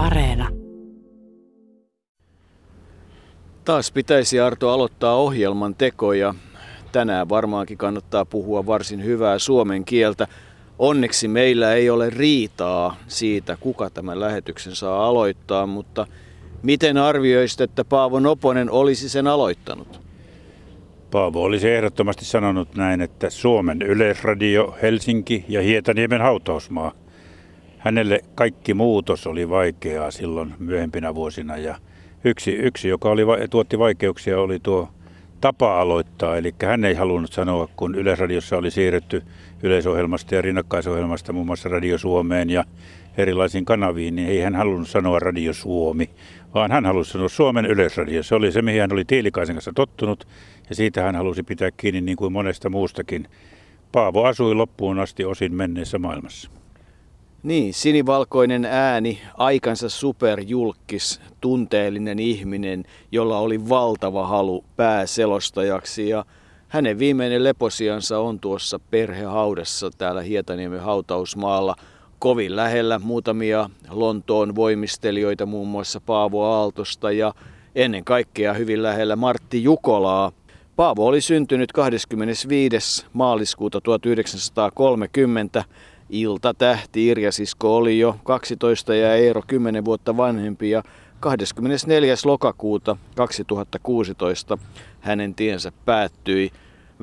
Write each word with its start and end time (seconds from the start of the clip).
Areena. 0.00 0.48
Taas 3.64 3.92
pitäisi 3.92 4.40
Arto 4.40 4.70
aloittaa 4.70 5.14
ohjelman 5.14 5.74
tekoja. 5.74 6.34
Tänään 6.92 7.28
varmaankin 7.28 7.78
kannattaa 7.78 8.24
puhua 8.24 8.66
varsin 8.66 9.04
hyvää 9.04 9.38
suomen 9.38 9.84
kieltä. 9.84 10.26
Onneksi 10.78 11.28
meillä 11.28 11.74
ei 11.74 11.90
ole 11.90 12.10
riitaa 12.10 12.96
siitä, 13.06 13.56
kuka 13.60 13.90
tämän 13.90 14.20
lähetyksen 14.20 14.76
saa 14.76 15.06
aloittaa, 15.06 15.66
mutta 15.66 16.06
miten 16.62 16.96
arvioisit, 16.96 17.60
että 17.60 17.84
Paavo 17.84 18.20
Noponen 18.20 18.70
olisi 18.70 19.08
sen 19.08 19.26
aloittanut? 19.26 20.00
Paavo 21.10 21.42
olisi 21.42 21.70
ehdottomasti 21.70 22.24
sanonut 22.24 22.74
näin, 22.76 23.00
että 23.00 23.30
Suomen 23.30 23.82
yleisradio, 23.82 24.76
Helsinki 24.82 25.44
ja 25.48 25.62
Hietaniemen 25.62 26.20
hautausmaa. 26.20 26.99
Hänelle 27.80 28.20
kaikki 28.34 28.74
muutos 28.74 29.26
oli 29.26 29.48
vaikeaa 29.48 30.10
silloin 30.10 30.54
myöhempinä 30.58 31.14
vuosina 31.14 31.56
ja 31.56 31.74
yksi, 32.24 32.50
yksi 32.50 32.88
joka 32.88 33.08
oli, 33.08 33.22
tuotti 33.50 33.78
vaikeuksia, 33.78 34.40
oli 34.40 34.58
tuo 34.58 34.88
tapa 35.40 35.80
aloittaa. 35.80 36.36
Eli 36.36 36.54
hän 36.64 36.84
ei 36.84 36.94
halunnut 36.94 37.32
sanoa, 37.32 37.68
kun 37.76 37.94
Yleisradiossa 37.94 38.56
oli 38.56 38.70
siirretty 38.70 39.22
yleisohjelmasta 39.62 40.34
ja 40.34 40.42
rinnakkaisohjelmasta 40.42 41.32
muun 41.32 41.46
muassa 41.46 41.68
Radio 41.68 41.98
Suomeen 41.98 42.50
ja 42.50 42.64
erilaisiin 43.16 43.64
kanaviin, 43.64 44.16
niin 44.16 44.28
ei 44.28 44.40
hän 44.40 44.54
halunnut 44.54 44.88
sanoa 44.88 45.18
Radio 45.18 45.52
Suomi, 45.52 46.10
vaan 46.54 46.72
hän 46.72 46.86
halusi 46.86 47.10
sanoa 47.12 47.28
Suomen 47.28 47.66
Yleisradio. 47.66 48.22
Se 48.22 48.34
oli 48.34 48.52
se, 48.52 48.62
mihin 48.62 48.80
hän 48.80 48.92
oli 48.92 49.04
Tiilikaisen 49.04 49.56
kanssa 49.56 49.72
tottunut 49.74 50.28
ja 50.68 50.74
siitä 50.74 51.02
hän 51.02 51.16
halusi 51.16 51.42
pitää 51.42 51.70
kiinni 51.76 52.00
niin 52.00 52.16
kuin 52.16 52.32
monesta 52.32 52.70
muustakin. 52.70 53.28
Paavo 53.92 54.24
asui 54.24 54.54
loppuun 54.54 54.98
asti 54.98 55.24
osin 55.24 55.54
menneessä 55.54 55.98
maailmassa. 55.98 56.59
Niin, 57.42 57.74
sinivalkoinen 57.74 58.64
ääni, 58.64 59.20
aikansa 59.36 59.88
superjulkis, 59.88 61.20
tunteellinen 61.40 62.18
ihminen, 62.18 62.84
jolla 63.12 63.38
oli 63.38 63.68
valtava 63.68 64.26
halu 64.26 64.64
pääselostajaksi 64.76 66.08
ja 66.08 66.24
hänen 66.68 66.98
viimeinen 66.98 67.44
leposiansa 67.44 68.18
on 68.18 68.40
tuossa 68.40 68.78
perhehaudassa 68.90 69.90
täällä 69.98 70.22
Hietaniemen 70.22 70.80
hautausmaalla 70.80 71.76
kovin 72.18 72.56
lähellä 72.56 72.98
muutamia 72.98 73.70
Lontoon 73.90 74.54
voimistelijoita, 74.54 75.46
muun 75.46 75.68
muassa 75.68 76.00
Paavo 76.00 76.44
Aaltosta 76.44 77.12
ja 77.12 77.34
ennen 77.74 78.04
kaikkea 78.04 78.54
hyvin 78.54 78.82
lähellä 78.82 79.16
Martti 79.16 79.62
Jukolaa. 79.62 80.32
Paavo 80.76 81.06
oli 81.06 81.20
syntynyt 81.20 81.72
25. 81.72 83.06
maaliskuuta 83.12 83.80
1930 83.80 85.64
Ilta 86.10 86.54
tähti 86.54 87.06
Irja 87.06 87.32
Sisko 87.32 87.76
oli 87.76 87.98
jo 87.98 88.16
12 88.24 88.94
ja 88.94 89.14
Eero 89.14 89.42
10 89.46 89.84
vuotta 89.84 90.16
vanhempi 90.16 90.70
ja 90.70 90.82
24. 91.20 92.14
lokakuuta 92.24 92.96
2016 93.16 94.58
hänen 95.00 95.34
tiensä 95.34 95.72
päättyi. 95.84 96.50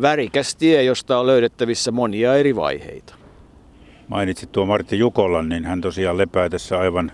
Värikäs 0.01 0.55
tie, 0.55 0.83
josta 0.83 1.19
on 1.19 1.27
löydettävissä 1.27 1.91
monia 1.91 2.35
eri 2.35 2.55
vaiheita. 2.55 3.15
Mainitsit 4.07 4.51
tuo 4.51 4.65
Martti 4.65 4.99
Jukolan, 4.99 5.49
niin 5.49 5.65
hän 5.65 5.81
tosiaan 5.81 6.17
lepää 6.17 6.49
tässä 6.49 6.79
aivan 6.79 7.11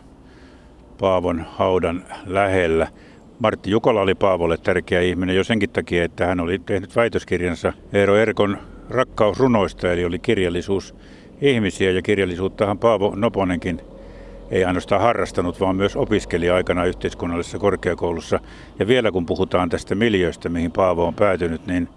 Paavon 1.00 1.46
haudan 1.50 2.06
lähellä. 2.26 2.88
Martti 3.40 3.72
Jukola 3.72 4.02
oli 4.02 4.16
Paavolle 4.16 4.58
tärkeä 4.58 5.02
ihminen 5.02 5.36
jo 5.36 5.44
senkin 5.44 5.70
takia, 5.70 6.04
että 6.04 6.26
hän 6.26 6.40
oli 6.40 6.60
tehnyt 6.60 6.96
väitöskirjansa 6.96 7.74
Eero 7.94 8.16
Erkon 8.16 8.58
rakkausrunoista, 8.90 9.92
eli 9.92 10.06
oli 10.06 10.20
kirjallisuus 10.20 10.96
ihmisiä 11.44 11.92
ja 11.92 12.02
kirjallisuuttahan 12.02 12.80
Paavo 12.80 13.14
Noponenkin 13.16 13.82
ei 14.52 14.66
ainoastaan 14.66 15.02
harrastanut, 15.02 15.60
vaan 15.60 15.76
myös 15.76 15.96
opiskeli 15.96 16.50
aikana 16.50 16.86
yhteiskunnallisessa 16.86 17.60
korkeakoulussa. 17.60 18.40
Ja 18.80 18.88
vielä 18.88 19.12
kun 19.12 19.26
puhutaan 19.26 19.70
tästä 19.70 19.96
miljöistä, 19.96 20.50
mihin 20.50 20.72
Paavo 20.72 21.08
on 21.08 21.14
päätynyt, 21.14 21.68
niin 21.68 21.90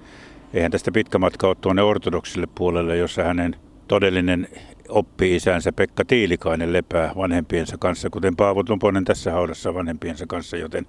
eihän 0.54 0.70
tästä 0.70 0.92
pitkä 0.92 1.18
matka 1.18 1.48
ole 1.48 1.56
tuonne 1.60 1.82
ortodoksille 1.82 2.46
puolelle, 2.54 2.96
jossa 2.96 3.22
hänen 3.22 3.56
todellinen 3.88 4.48
oppi-isänsä 4.88 5.72
Pekka 5.72 6.04
Tiilikainen 6.04 6.72
lepää 6.72 7.12
vanhempiensa 7.16 7.76
kanssa, 7.78 8.10
kuten 8.10 8.36
Paavo 8.36 8.64
Noponen 8.68 9.04
tässä 9.04 9.32
haudassa 9.32 9.74
vanhempiensa 9.74 10.26
kanssa, 10.26 10.56
joten 10.56 10.86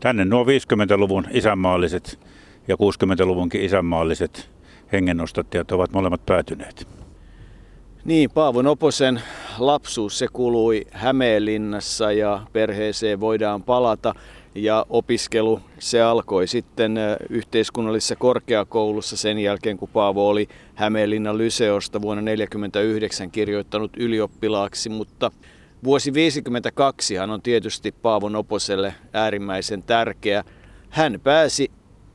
tänne 0.00 0.24
nuo 0.24 0.44
50-luvun 0.44 1.26
isänmaalliset 1.30 2.18
ja 2.68 2.74
60-luvunkin 2.76 3.60
isänmaalliset 3.60 4.50
hengennostattajat 4.92 5.72
ovat 5.72 5.92
molemmat 5.92 6.26
päätyneet. 6.26 6.98
Niin, 8.04 8.30
Paavo 8.30 8.62
Noposen 8.62 9.22
lapsuus 9.58 10.18
se 10.18 10.26
kului 10.32 10.86
Hämeenlinnassa 10.92 12.12
ja 12.12 12.40
perheeseen 12.52 13.20
voidaan 13.20 13.62
palata. 13.62 14.14
Ja 14.54 14.86
opiskelu 14.90 15.60
se 15.78 16.02
alkoi 16.02 16.46
sitten 16.46 16.98
yhteiskunnallisessa 17.30 18.16
korkeakoulussa 18.16 19.16
sen 19.16 19.38
jälkeen, 19.38 19.76
kun 19.76 19.88
Paavo 19.88 20.28
oli 20.28 20.48
Hämeenlinnan 20.74 21.38
Lyseosta 21.38 22.02
vuonna 22.02 22.22
1949 22.22 23.30
kirjoittanut 23.30 23.96
ylioppilaaksi, 23.96 24.88
mutta 24.88 25.30
vuosi 25.84 26.10
1952 26.10 27.16
hän 27.16 27.30
on 27.30 27.42
tietysti 27.42 27.92
Paavo 27.92 28.28
Noposelle 28.28 28.94
äärimmäisen 29.12 29.82
tärkeä. 29.82 30.44
Hän 30.90 31.20
pääsi 31.22 31.70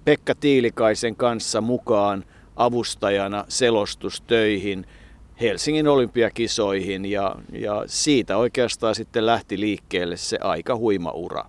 Pekka 0.05 0.35
Tiilikaisen 0.35 1.15
kanssa 1.15 1.61
mukaan 1.61 2.23
avustajana 2.55 3.45
selostustöihin– 3.47 4.85
Helsingin 5.41 5.87
olympiakisoihin 5.87 7.05
ja, 7.05 7.35
ja 7.51 7.83
siitä 7.85 8.37
oikeastaan 8.37 8.95
sitten 8.95 9.25
lähti 9.25 9.59
liikkeelle 9.59 10.17
se 10.17 10.37
aika 10.41 10.75
huima 10.75 11.11
ura. 11.11 11.43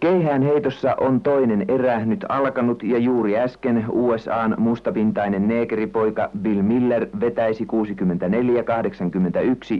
Keihään 0.00 0.42
heitossa 0.42 0.94
on 1.00 1.20
toinen 1.20 1.64
erä 1.68 2.04
nyt 2.04 2.24
alkanut 2.28 2.82
ja 2.82 2.98
juuri 2.98 3.38
äsken 3.38 3.84
USAn 3.88 4.54
mustapintainen 4.58 5.48
neekeripoika 5.48 6.30
Bill 6.38 6.62
Miller 6.62 7.06
vetäisi 7.20 7.64
64-81 7.64 7.66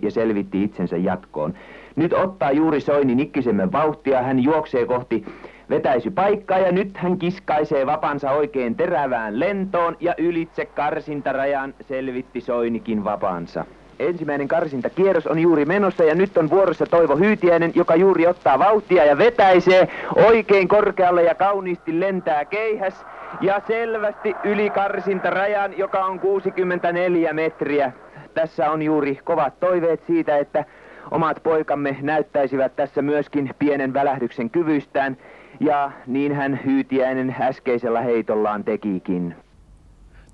ja 0.02 0.10
selvitti 0.10 0.62
itsensä 0.62 0.96
jatkoon. 0.96 1.54
Nyt 1.96 2.12
ottaa 2.12 2.52
juuri 2.52 2.80
Soini 2.80 3.14
nikkisemme 3.14 3.72
vauhtia, 3.72 4.22
hän 4.22 4.42
juoksee 4.42 4.86
kohti 4.86 5.24
vetäisi 5.70 6.10
paikkaa 6.10 6.58
ja 6.58 6.72
nyt 6.72 6.96
hän 6.96 7.18
kiskaisee 7.18 7.86
vapansa 7.86 8.30
oikein 8.30 8.74
terävään 8.74 9.40
lentoon 9.40 9.96
ja 10.00 10.14
ylitse 10.18 10.66
karsintarajan 10.66 11.74
selvitti 11.80 12.40
Soinikin 12.40 13.04
vapansa. 13.04 13.64
Ensimmäinen 13.98 14.48
karsintakierros 14.48 15.26
on 15.26 15.38
juuri 15.38 15.64
menossa 15.64 16.04
ja 16.04 16.14
nyt 16.14 16.38
on 16.38 16.50
vuorossa 16.50 16.86
Toivo 16.86 17.16
Hyytiäinen, 17.16 17.72
joka 17.74 17.96
juuri 17.96 18.26
ottaa 18.26 18.58
vauhtia 18.58 19.04
ja 19.04 19.18
vetäisee 19.18 19.88
oikein 20.16 20.68
korkealle 20.68 21.22
ja 21.22 21.34
kauniisti 21.34 22.00
lentää 22.00 22.44
keihäs 22.44 23.06
ja 23.40 23.60
selvästi 23.66 24.34
yli 24.44 24.70
karsintarajan, 24.70 25.78
joka 25.78 26.04
on 26.04 26.20
64 26.20 27.32
metriä. 27.32 27.92
Tässä 28.34 28.70
on 28.70 28.82
juuri 28.82 29.20
kovat 29.24 29.60
toiveet 29.60 30.02
siitä, 30.06 30.38
että 30.38 30.64
omat 31.10 31.42
poikamme 31.42 31.96
näyttäisivät 32.02 32.76
tässä 32.76 33.02
myöskin 33.02 33.50
pienen 33.58 33.94
välähdyksen 33.94 34.50
kyvystään. 34.50 35.16
Ja 35.60 35.92
niin 36.06 36.34
hän 36.34 36.60
Hyytiäinen 36.64 37.36
äskeisellä 37.40 38.00
heitollaan 38.00 38.64
tekikin. 38.64 39.34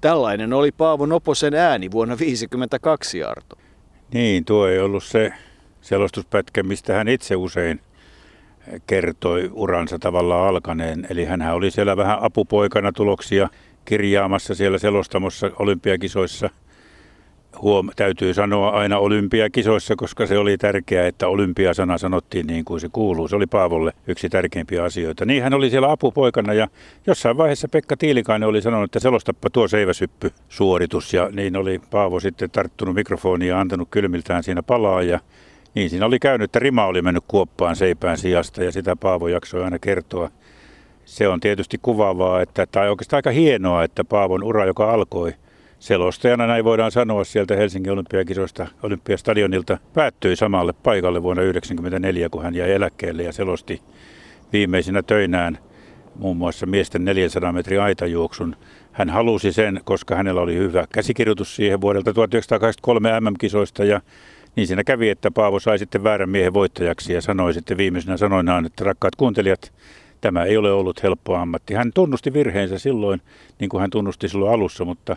Tällainen 0.01 0.53
oli 0.53 0.73
Paavo 0.73 1.07
Noposen 1.07 1.55
ääni 1.55 1.91
vuonna 1.91 2.15
1952, 2.17 3.25
Arto. 3.25 3.57
Niin, 4.15 4.45
tuo 4.45 4.67
ei 4.67 4.79
ollut 4.79 5.05
se 5.05 5.33
selostuspätkä, 5.81 6.63
mistä 6.63 6.95
hän 6.95 7.09
itse 7.09 7.37
usein 7.37 7.81
kertoi 8.87 9.51
uransa 9.53 9.99
tavallaan 9.99 10.49
alkaneen. 10.49 11.07
Eli 11.11 11.25
hän 11.25 11.43
oli 11.55 11.71
siellä 11.71 11.97
vähän 11.97 12.19
apupoikana 12.23 12.93
tuloksia 12.93 13.49
kirjaamassa 13.85 14.55
siellä 14.55 14.79
selostamossa 14.79 15.51
olympiakisoissa– 15.59 16.51
huom- 17.63 17.91
täytyy 17.97 18.35
sanoa 18.35 18.71
aina 18.71 18.99
olympiakisoissa, 18.99 19.97
koska 19.97 20.27
se 20.27 20.39
oli 20.39 20.59
tärkeää, 20.59 21.07
että 21.07 21.29
olympiasana 21.29 21.99
sanottiin 21.99 22.47
niin 22.47 22.65
kuin 22.65 22.81
se 22.81 22.89
kuuluu. 22.93 23.29
Se 23.29 23.37
oli 23.37 23.47
Paavolle 23.47 23.93
yksi 24.07 24.29
tärkeimpiä 24.29 24.85
asioita. 24.85 25.25
Niin 25.25 25.43
hän 25.43 25.55
oli 25.55 25.71
siellä 25.71 25.91
apupoikana 25.91 26.53
ja 26.53 26.69
jossain 27.07 27.37
vaiheessa 27.37 27.69
Pekka 27.69 27.97
Tiilikainen 27.97 28.49
oli 28.49 28.63
sanonut, 28.63 28.85
että 28.85 29.01
selostappa 29.01 29.51
tuo 29.51 29.69
seiväsyppy 29.69 30.33
suoritus. 30.49 31.15
Ja 31.15 31.29
niin 31.33 31.57
oli 31.57 31.81
Paavo 31.91 32.21
sitten 32.21 32.51
tarttunut 32.51 32.95
mikrofonia 32.95 33.49
ja 33.49 33.61
antanut 33.61 33.89
kylmiltään 33.91 34.43
siinä 34.43 34.63
palaa 34.63 35.03
ja 35.03 35.21
niin 35.75 35.91
siinä 35.91 36.07
oli 36.07 36.19
käynyt, 36.19 36.45
että 36.45 36.59
rima 36.59 36.87
oli 36.87 37.03
mennyt 37.03 37.25
kuoppaan 37.29 37.77
seipään 37.77 38.19
sijasta 38.19 38.65
ja 38.65 38.73
sitä 38.73 38.97
Paavo 38.97 39.29
jaksoi 39.29 39.65
aina 39.65 39.79
kertoa. 39.79 40.31
Se 41.05 41.29
on 41.29 41.41
tietysti 41.41 41.79
kuvaavaa, 41.83 42.41
että, 42.41 42.67
tai 42.73 42.91
oikeastaan 42.91 43.19
aika 43.19 43.31
hienoa, 43.31 43.85
että 43.85 44.05
Paavon 44.05 44.43
ura, 44.43 44.65
joka 44.65 44.91
alkoi– 44.91 45.35
selostajana 45.79 46.47
näin 46.47 46.65
voidaan 46.65 46.91
sanoa 46.91 47.25
sieltä 47.25 47.57
Helsingin 47.57 47.93
olympiakisoista 47.93 48.67
olympiastadionilta 48.83 49.79
päättyi 49.95 50.37
samalle 50.37 50.73
paikalle 50.73 51.23
vuonna 51.23 51.43
1994, 51.43 52.29
kun 52.29 52.43
hän 52.43 52.55
jäi 52.55 52.73
eläkkeelle 52.73 53.23
ja 53.23 53.33
selosti 53.33 53.83
viimeisinä 54.53 55.03
töinään 55.03 55.59
muun 56.15 56.37
muassa 56.37 56.67
miesten 56.67 57.05
400 57.05 57.53
metrin 57.53 57.81
aitajuoksun. 57.81 58.57
Hän 58.93 59.11
halusi 59.11 59.53
sen, 59.53 59.81
koska 59.85 60.17
hänellä 60.17 60.41
oli 60.41 60.57
hyvä 60.57 60.87
käsikirjoitus 60.93 61.57
siihen 61.57 61.81
vuodelta 61.81 62.13
1983 62.13 63.21
MM-kisoista 63.21 63.85
ja 63.85 64.01
niin 64.57 64.67
siinä 64.67 64.85
kävi, 64.85 65.11
että 65.11 65.31
Paavo 65.31 65.61
sai 65.61 65.79
sitten 65.79 66.05
väärän 66.05 66.31
miehen 66.31 66.55
voittajaksi 66.55 67.13
ja 67.13 67.21
sanoi 67.21 67.55
sitten 67.55 67.77
viimeisenä 67.77 68.17
sanoinaan, 68.17 68.67
että 68.67 68.85
rakkaat 68.85 69.17
kuuntelijat, 69.17 69.73
tämä 70.21 70.45
ei 70.45 70.57
ole 70.57 70.73
ollut 70.73 71.03
helppo 71.03 71.37
ammatti. 71.37 71.75
Hän 71.75 71.91
tunnusti 71.95 72.33
virheensä 72.33 72.79
silloin, 72.79 73.23
niin 73.61 73.69
kuin 73.69 73.81
hän 73.81 73.91
tunnusti 73.91 74.29
silloin 74.29 74.53
alussa, 74.53 74.85
mutta 74.85 75.17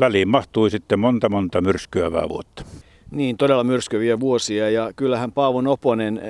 väliin 0.00 0.28
mahtui 0.28 0.70
sitten 0.70 1.00
monta 1.00 1.28
monta 1.28 1.60
myrskyävää 1.60 2.28
vuotta. 2.28 2.64
Niin, 3.10 3.36
todella 3.36 3.64
myrskyviä 3.64 4.20
vuosia 4.20 4.70
ja 4.70 4.92
kyllähän 4.96 5.32
Paavo 5.32 5.60
Noponen 5.60 6.20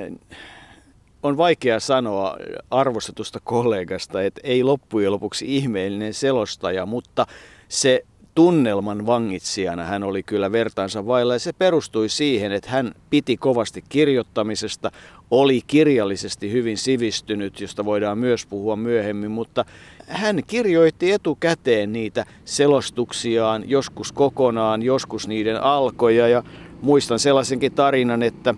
on 1.23 1.37
vaikea 1.37 1.79
sanoa 1.79 2.37
arvostetusta 2.71 3.39
kollegasta, 3.43 4.21
että 4.21 4.41
ei 4.43 4.63
loppujen 4.63 5.11
lopuksi 5.11 5.55
ihmeellinen 5.55 6.13
selostaja, 6.13 6.85
mutta 6.85 7.27
se 7.67 8.05
tunnelman 8.37 9.05
vangitsijana 9.05 9.83
hän 9.83 10.03
oli 10.03 10.23
kyllä 10.23 10.51
vertaansa 10.51 11.07
vailla. 11.07 11.33
Ja 11.33 11.39
se 11.39 11.53
perustui 11.53 12.09
siihen, 12.09 12.51
että 12.51 12.69
hän 12.69 12.91
piti 13.09 13.37
kovasti 13.37 13.83
kirjoittamisesta, 13.89 14.91
oli 15.31 15.61
kirjallisesti 15.67 16.51
hyvin 16.51 16.77
sivistynyt, 16.77 17.61
josta 17.61 17.85
voidaan 17.85 18.17
myös 18.17 18.45
puhua 18.45 18.75
myöhemmin, 18.75 19.31
mutta 19.31 19.65
hän 20.07 20.41
kirjoitti 20.47 21.11
etukäteen 21.11 21.93
niitä 21.93 22.25
selostuksiaan, 22.45 23.69
joskus 23.69 24.11
kokonaan, 24.11 24.81
joskus 24.81 25.27
niiden 25.27 25.63
alkoja. 25.63 26.27
Ja 26.27 26.43
muistan 26.81 27.19
sellaisenkin 27.19 27.71
tarinan, 27.71 28.23
että 28.23 28.55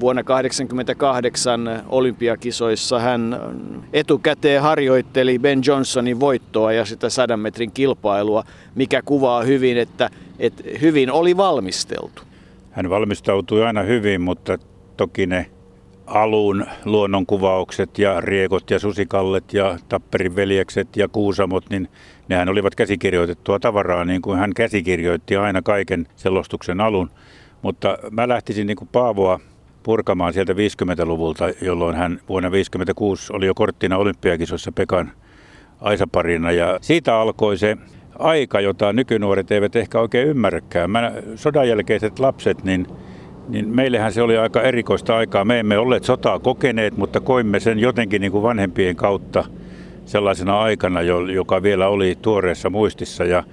Vuonna 0.00 0.22
1988 0.22 1.82
olympiakisoissa 1.88 2.98
hän 2.98 3.40
etukäteen 3.92 4.62
harjoitteli 4.62 5.38
Ben 5.38 5.60
Johnsonin 5.66 6.20
voittoa 6.20 6.72
ja 6.72 6.84
sitä 6.84 7.10
sadan 7.10 7.40
metrin 7.40 7.72
kilpailua, 7.72 8.44
mikä 8.74 9.02
kuvaa 9.02 9.42
hyvin, 9.42 9.78
että, 9.78 10.10
että 10.38 10.62
hyvin 10.80 11.12
oli 11.12 11.36
valmisteltu. 11.36 12.22
Hän 12.70 12.90
valmistautui 12.90 13.64
aina 13.64 13.82
hyvin, 13.82 14.20
mutta 14.20 14.58
toki 14.96 15.26
ne 15.26 15.46
alun 16.06 16.66
luonnonkuvaukset 16.84 17.98
ja 17.98 18.20
riekot 18.20 18.70
ja 18.70 18.78
susikallet 18.78 19.54
ja 19.54 19.78
tapperin 19.88 20.36
veljekset 20.36 20.96
ja 20.96 21.08
kuusamot, 21.08 21.70
niin 21.70 21.88
nehän 22.28 22.48
olivat 22.48 22.74
käsikirjoitettua 22.74 23.58
tavaraa, 23.58 24.04
niin 24.04 24.22
kuin 24.22 24.38
hän 24.38 24.54
käsikirjoitti 24.54 25.36
aina 25.36 25.62
kaiken 25.62 26.06
selostuksen 26.16 26.80
alun. 26.80 27.10
Mutta 27.62 27.98
mä 28.10 28.28
lähtisin 28.28 28.66
niin 28.66 28.76
kuin 28.76 28.88
Paavoa 28.92 29.40
purkamaan 29.84 30.32
sieltä 30.32 30.52
50-luvulta, 30.52 31.44
jolloin 31.60 31.96
hän 31.96 32.10
vuonna 32.28 32.48
1956 32.48 33.32
oli 33.32 33.46
jo 33.46 33.54
korttina 33.54 33.96
olympiakisoissa 33.96 34.72
Pekan 34.72 35.12
Aisaparina. 35.80 36.52
Ja 36.52 36.78
siitä 36.80 37.16
alkoi 37.16 37.58
se 37.58 37.76
aika, 38.18 38.60
jota 38.60 38.92
nykynuoret 38.92 39.50
eivät 39.50 39.76
ehkä 39.76 40.00
oikein 40.00 40.28
ymmärräkään. 40.28 40.90
Mä, 40.90 41.12
sodan 41.34 41.68
jälkeiset 41.68 42.18
lapset, 42.18 42.64
niin, 42.64 42.86
niin 43.48 43.68
meillähän 43.68 44.12
se 44.12 44.22
oli 44.22 44.36
aika 44.36 44.62
erikoista 44.62 45.16
aikaa. 45.16 45.44
Me 45.44 45.60
emme 45.60 45.78
olleet 45.78 46.04
sotaa 46.04 46.38
kokeneet, 46.38 46.96
mutta 46.96 47.20
koimme 47.20 47.60
sen 47.60 47.78
jotenkin 47.78 48.20
niin 48.20 48.32
kuin 48.32 48.42
vanhempien 48.42 48.96
kautta 48.96 49.44
sellaisena 50.04 50.60
aikana, 50.60 51.02
joka 51.32 51.62
vielä 51.62 51.88
oli 51.88 52.18
tuoreessa 52.22 52.70
muistissa. 52.70 53.24
Ja 53.24 53.44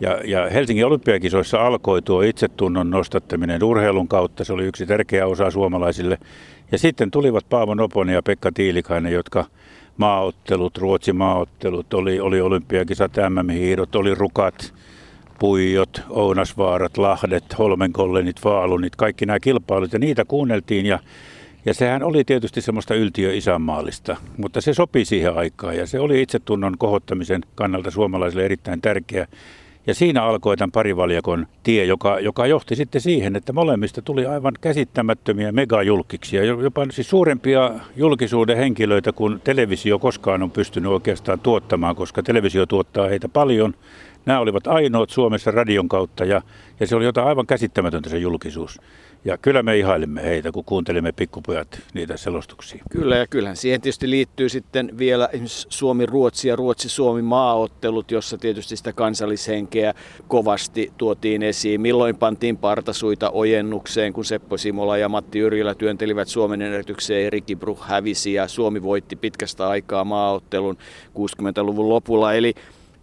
ja, 0.00 0.20
ja 0.24 0.50
Helsingin 0.50 0.86
olympiakisoissa 0.86 1.66
alkoi 1.66 2.02
tuo 2.02 2.22
itsetunnon 2.22 2.90
nostattaminen 2.90 3.64
urheilun 3.64 4.08
kautta. 4.08 4.44
Se 4.44 4.52
oli 4.52 4.64
yksi 4.64 4.86
tärkeä 4.86 5.26
osa 5.26 5.50
suomalaisille. 5.50 6.18
Ja 6.72 6.78
sitten 6.78 7.10
tulivat 7.10 7.48
Paavo 7.48 7.74
Noponen 7.74 8.14
ja 8.14 8.22
Pekka 8.22 8.52
Tiilikainen, 8.54 9.12
jotka 9.12 9.44
maaottelut, 9.96 10.78
Ruotsin 10.78 11.16
maaottelut, 11.16 11.94
oli, 11.94 12.20
oli 12.20 12.40
olympiakisat, 12.40 13.12
MM-hiidot, 13.28 13.94
oli 13.94 14.14
rukat, 14.14 14.74
puijot, 15.38 16.02
Ounasvaarat, 16.08 16.98
Lahdet, 16.98 17.58
Holmenkollenit, 17.58 18.36
Vaalunit, 18.44 18.96
kaikki 18.96 19.26
nämä 19.26 19.40
kilpailut 19.40 19.92
ja 19.92 19.98
niitä 19.98 20.24
kuunneltiin 20.24 20.86
ja 20.86 20.98
ja 21.64 21.74
sehän 21.74 22.02
oli 22.02 22.24
tietysti 22.24 22.60
semmoista 22.60 22.94
yltiö 22.94 23.34
isänmaallista, 23.34 24.16
mutta 24.36 24.60
se 24.60 24.74
sopi 24.74 25.04
siihen 25.04 25.36
aikaan 25.36 25.76
ja 25.76 25.86
se 25.86 26.00
oli 26.00 26.22
itsetunnon 26.22 26.78
kohottamisen 26.78 27.40
kannalta 27.54 27.90
suomalaisille 27.90 28.44
erittäin 28.44 28.80
tärkeä. 28.80 29.26
Ja 29.90 29.94
siinä 29.94 30.22
alkoi 30.22 30.56
tämän 30.56 30.72
parivaljakon 30.72 31.46
tie, 31.62 31.84
joka, 31.84 32.20
joka 32.20 32.46
johti 32.46 32.76
sitten 32.76 33.00
siihen, 33.00 33.36
että 33.36 33.52
molemmista 33.52 34.02
tuli 34.02 34.26
aivan 34.26 34.52
käsittämättömiä 34.60 35.52
megajulkiksia, 35.52 36.44
jopa 36.44 36.86
siis 36.90 37.10
suurempia 37.10 37.70
julkisuuden 37.96 38.56
henkilöitä 38.56 39.12
kuin 39.12 39.40
televisio 39.44 39.98
koskaan 39.98 40.42
on 40.42 40.50
pystynyt 40.50 40.92
oikeastaan 40.92 41.40
tuottamaan, 41.40 41.96
koska 41.96 42.22
televisio 42.22 42.66
tuottaa 42.66 43.08
heitä 43.08 43.28
paljon. 43.28 43.74
Nämä 44.26 44.40
olivat 44.40 44.66
ainoat 44.66 45.10
Suomessa 45.10 45.50
radion 45.50 45.88
kautta 45.88 46.24
ja, 46.24 46.42
ja 46.80 46.86
se 46.86 46.96
oli 46.96 47.04
jotain 47.04 47.26
aivan 47.26 47.46
käsittämätöntä 47.46 48.10
se 48.10 48.18
julkisuus. 48.18 48.80
Ja 49.24 49.38
kyllä 49.38 49.62
me 49.62 49.78
ihailimme 49.78 50.22
heitä, 50.22 50.52
kun 50.52 50.64
kuuntelimme 50.64 51.12
pikkupojat 51.12 51.80
niitä 51.94 52.16
selostuksia. 52.16 52.84
Kyllä, 52.90 53.16
ja 53.16 53.26
kyllähän 53.26 53.56
siihen 53.56 53.80
tietysti 53.80 54.10
liittyy 54.10 54.48
sitten 54.48 54.98
vielä 54.98 55.28
Suomi-Ruotsi 55.46 56.48
ja 56.48 56.56
Ruotsi-Suomi 56.56 57.22
maaottelut, 57.22 58.10
jossa 58.10 58.38
tietysti 58.38 58.76
sitä 58.76 58.92
kansallishenkeä 58.92 59.94
kovasti 60.28 60.92
tuotiin 60.98 61.42
esiin. 61.42 61.80
Milloin 61.80 62.16
pantiin 62.16 62.56
partasuita 62.56 63.30
ojennukseen, 63.30 64.12
kun 64.12 64.24
Seppo 64.24 64.56
Simola 64.58 64.96
ja 64.96 65.08
Matti 65.08 65.38
Yrjölä 65.38 65.74
työntelivät 65.74 66.28
Suomen 66.28 66.62
ennätykseen 66.62 67.24
ja 67.24 67.30
Ricky 67.30 67.56
Bruch 67.56 67.82
hävisi 67.82 68.32
ja 68.32 68.48
Suomi 68.48 68.82
voitti 68.82 69.16
pitkästä 69.16 69.68
aikaa 69.68 70.04
maaottelun 70.04 70.76
60-luvun 71.08 71.88
lopulla. 71.88 72.34
Eli 72.34 72.54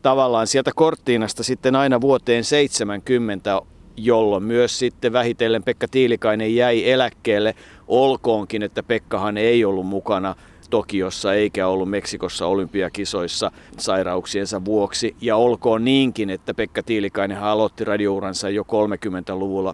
tavallaan 0.01 0.47
sieltä 0.47 0.71
Korttiinasta 0.75 1.43
sitten 1.43 1.75
aina 1.75 2.01
vuoteen 2.01 2.43
70 2.43 3.61
jolloin 3.97 4.44
myös 4.44 4.79
sitten 4.79 5.13
vähitellen 5.13 5.63
Pekka 5.63 5.88
Tiilikainen 5.88 6.55
jäi 6.55 6.89
eläkkeelle, 6.89 7.55
olkoonkin, 7.88 8.63
että 8.63 8.83
Pekkahan 8.83 9.38
ei 9.38 9.65
ollut 9.65 9.88
mukana 9.88 10.35
Tokiossa 10.69 11.33
eikä 11.33 11.67
ollut 11.67 11.89
Meksikossa 11.89 12.47
olympiakisoissa 12.47 13.51
sairauksiensa 13.77 14.65
vuoksi. 14.65 15.15
Ja 15.21 15.35
olkoon 15.35 15.85
niinkin, 15.85 16.29
että 16.29 16.53
Pekka 16.53 16.83
Tiilikainen 16.83 17.39
aloitti 17.39 17.83
radiouransa 17.83 18.49
jo 18.49 18.63
30-luvulla. 18.63 19.73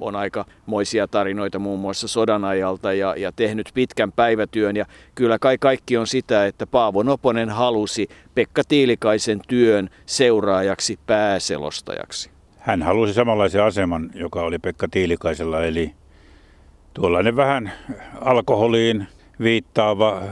On 0.00 0.16
aika 0.16 0.44
moisia 0.66 1.08
tarinoita 1.08 1.58
muun 1.58 1.80
muassa 1.80 2.08
sodan 2.08 2.44
ajalta 2.44 2.92
ja, 2.92 3.14
ja 3.16 3.32
tehnyt 3.32 3.70
pitkän 3.74 4.12
päivätyön. 4.12 4.76
Ja 4.76 4.86
kyllä 5.14 5.38
kai 5.38 5.58
kaikki 5.58 5.96
on 5.96 6.06
sitä, 6.06 6.46
että 6.46 6.66
Paavo 6.66 7.02
Noponen 7.02 7.50
halusi 7.50 8.08
Pekka 8.34 8.62
Tiilikaisen 8.68 9.40
työn 9.48 9.90
seuraajaksi 10.06 10.98
pääselostajaksi. 11.06 12.35
Hän 12.66 12.82
halusi 12.82 13.14
samanlaisen 13.14 13.62
aseman, 13.62 14.10
joka 14.14 14.42
oli 14.42 14.58
Pekka 14.58 14.88
Tiilikaisella, 14.90 15.64
eli 15.64 15.92
tuollainen 16.94 17.36
vähän 17.36 17.72
alkoholiin 18.20 19.06
viittaava 19.40 20.22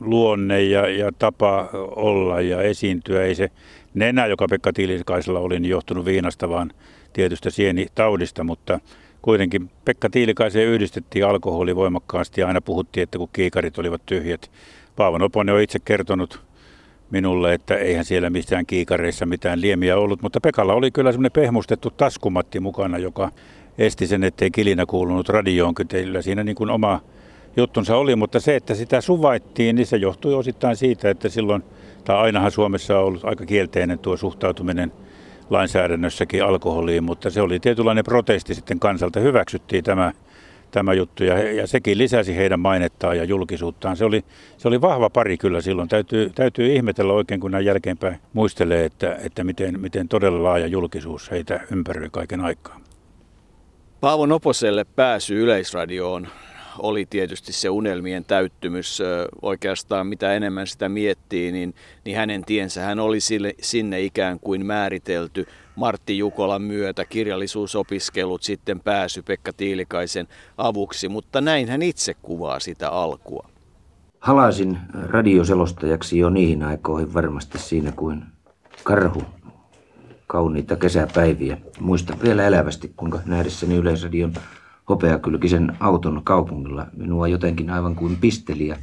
luonne 0.00 0.62
ja, 0.62 0.88
ja 0.88 1.12
tapa 1.18 1.68
olla 1.96 2.40
ja 2.40 2.62
esiintyä. 2.62 3.22
Ei 3.22 3.34
se 3.34 3.50
nenä, 3.94 4.26
joka 4.26 4.46
Pekka 4.50 4.72
Tiilikaisella 4.72 5.38
oli, 5.38 5.60
niin 5.60 5.70
johtunut 5.70 6.04
viinasta, 6.04 6.48
vaan 6.48 6.70
tietystä 7.12 7.50
sienitaudista, 7.50 8.44
mutta 8.44 8.80
kuitenkin 9.22 9.70
Pekka 9.84 10.10
Tiilikaiseen 10.10 10.68
yhdistettiin 10.68 11.26
alkoholi 11.26 11.76
voimakkaasti 11.76 12.40
ja 12.40 12.46
aina 12.46 12.60
puhuttiin, 12.60 13.02
että 13.02 13.18
kun 13.18 13.28
kiikarit 13.32 13.78
olivat 13.78 14.02
tyhjät. 14.06 14.50
Paavo 14.96 15.18
Noponen 15.18 15.54
on 15.54 15.60
itse 15.60 15.78
kertonut 15.78 16.40
minulle, 17.10 17.54
että 17.54 17.76
eihän 17.76 18.04
siellä 18.04 18.30
missään 18.30 18.66
kiikareissa 18.66 19.26
mitään 19.26 19.60
liemiä 19.60 19.96
ollut, 19.96 20.22
mutta 20.22 20.40
Pekalla 20.40 20.74
oli 20.74 20.90
kyllä 20.90 21.12
semmoinen 21.12 21.32
pehmustettu 21.32 21.90
taskumatti 21.90 22.60
mukana, 22.60 22.98
joka 22.98 23.30
esti 23.78 24.06
sen, 24.06 24.24
ettei 24.24 24.50
kilinä 24.50 24.86
kuulunut 24.86 25.28
radioon. 25.28 25.74
Kyllä 25.74 26.22
siinä 26.22 26.44
niin 26.44 26.56
kuin 26.56 26.70
oma 26.70 27.00
juttunsa 27.56 27.96
oli, 27.96 28.16
mutta 28.16 28.40
se, 28.40 28.56
että 28.56 28.74
sitä 28.74 29.00
suvaittiin, 29.00 29.76
niin 29.76 29.86
se 29.86 29.96
johtui 29.96 30.34
osittain 30.34 30.76
siitä, 30.76 31.10
että 31.10 31.28
silloin, 31.28 31.62
tai 32.04 32.16
ainahan 32.16 32.50
Suomessa 32.50 32.98
on 32.98 33.04
ollut 33.04 33.24
aika 33.24 33.46
kielteinen 33.46 33.98
tuo 33.98 34.16
suhtautuminen 34.16 34.92
lainsäädännössäkin 35.50 36.44
alkoholiin, 36.44 37.04
mutta 37.04 37.30
se 37.30 37.40
oli 37.40 37.60
tietynlainen 37.60 38.04
protesti 38.04 38.54
sitten 38.54 38.80
kansalta. 38.80 39.20
Hyväksyttiin 39.20 39.84
tämä 39.84 40.12
tämä 40.70 40.94
juttu 40.94 41.24
ja, 41.24 41.52
ja 41.52 41.66
sekin 41.66 41.98
lisäsi 41.98 42.36
heidän 42.36 42.60
mainettaan 42.60 43.16
ja 43.16 43.24
julkisuuttaan. 43.24 43.96
Se 43.96 44.04
oli, 44.04 44.24
se 44.58 44.68
oli 44.68 44.80
vahva 44.80 45.10
pari 45.10 45.38
kyllä 45.38 45.60
silloin. 45.60 45.88
Täytyy, 45.88 46.30
täytyy 46.34 46.74
ihmetellä 46.74 47.12
oikein, 47.12 47.40
kun 47.40 47.50
näin 47.50 47.64
jälkeenpäin 47.64 48.16
muistelee, 48.32 48.84
että, 48.84 49.16
että 49.24 49.44
miten, 49.44 49.80
miten 49.80 50.08
todella 50.08 50.42
laaja 50.42 50.66
julkisuus 50.66 51.30
heitä 51.30 51.60
ympäröi 51.72 52.08
kaiken 52.12 52.40
aikaa. 52.40 52.80
Paavo 54.00 54.26
Noposelle 54.26 54.84
pääsy 54.84 55.42
Yleisradioon 55.42 56.28
oli 56.78 57.06
tietysti 57.10 57.52
se 57.52 57.68
unelmien 57.68 58.24
täyttymys. 58.24 59.02
Oikeastaan 59.42 60.06
mitä 60.06 60.34
enemmän 60.34 60.66
sitä 60.66 60.88
miettii, 60.88 61.52
niin, 61.52 61.74
niin 62.04 62.16
hänen 62.16 62.44
tiensä 62.44 62.82
hän 62.82 62.98
oli 62.98 63.20
sille, 63.20 63.54
sinne 63.60 64.00
ikään 64.00 64.40
kuin 64.40 64.66
määritelty. 64.66 65.46
Martti 65.76 66.18
Jukolan 66.18 66.62
myötä 66.62 67.04
kirjallisuusopiskelut, 67.04 68.42
sitten 68.42 68.80
pääsy 68.80 69.22
Pekka 69.22 69.52
Tiilikaisen 69.52 70.28
avuksi, 70.58 71.08
mutta 71.08 71.40
näin 71.40 71.68
hän 71.68 71.82
itse 71.82 72.14
kuvaa 72.14 72.60
sitä 72.60 72.90
alkua. 72.90 73.48
Halasin 74.20 74.78
radioselostajaksi 75.08 76.18
jo 76.18 76.30
niihin 76.30 76.62
aikoihin 76.62 77.14
varmasti 77.14 77.58
siinä 77.58 77.92
kuin 77.92 78.22
karhu 78.84 79.22
kauniita 80.26 80.76
kesäpäiviä. 80.76 81.58
Muistan 81.80 82.18
vielä 82.22 82.46
elävästi, 82.46 82.92
kuinka 82.96 83.20
nähdessäni 83.26 83.74
Yleisradion 83.74 84.32
hopeakylkisen 84.88 85.76
auton 85.80 86.20
kaupungilla. 86.24 86.86
Minua 86.96 87.28
jotenkin 87.28 87.70
aivan 87.70 87.96
kuin 87.96 88.16
pisteliä 88.16 88.78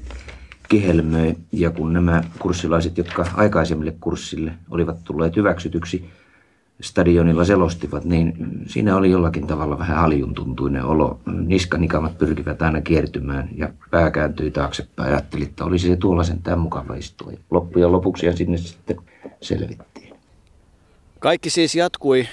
kihelmöi 0.70 1.36
ja 1.52 1.72
kun 1.72 1.94
nämä 1.94 2.24
kurssilaiset, 2.40 2.98
jotka 2.98 3.26
aikaisemmille 3.34 3.96
kurssille 4.02 4.54
olivat 4.70 4.98
tulleet 5.04 5.36
hyväksytyksi, 5.36 6.10
stadionilla 6.84 7.46
selostivat, 7.46 8.06
niin 8.06 8.34
siinä 8.68 8.96
oli 8.96 9.12
jollakin 9.12 9.48
tavalla 9.48 9.80
vähän 9.80 9.98
haljuntuntuinen 9.98 10.86
olo. 10.86 11.20
Niskanikamat 11.46 12.18
pyrkivät 12.18 12.62
aina 12.62 12.82
kiertymään 12.82 13.50
ja 13.56 13.70
pää 13.92 14.12
kääntyi 14.12 14.52
taaksepäin. 14.52 15.10
Ajattelin, 15.10 15.48
että 15.48 15.66
olisi 15.66 15.88
se 15.88 15.96
tuolla 15.96 16.24
sentään 16.24 16.60
mukava 16.60 16.96
istua. 16.96 17.32
Loppujen 17.52 17.92
lopuksi 17.92 18.25
ja 18.25 18.36
sinne 18.36 18.58
sitten 18.58 18.98
selvittiin. 19.42 20.16
Kaikki 21.20 21.50
siis 21.50 21.75
jatkui 21.75 22.28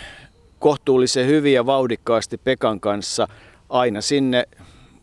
kohtuullisen 0.58 1.26
hyvin 1.26 1.54
ja 1.54 1.66
vauhdikkaasti 1.66 2.38
Pekan 2.38 2.80
kanssa 2.80 3.28
aina 3.68 4.00
sinne 4.00 4.44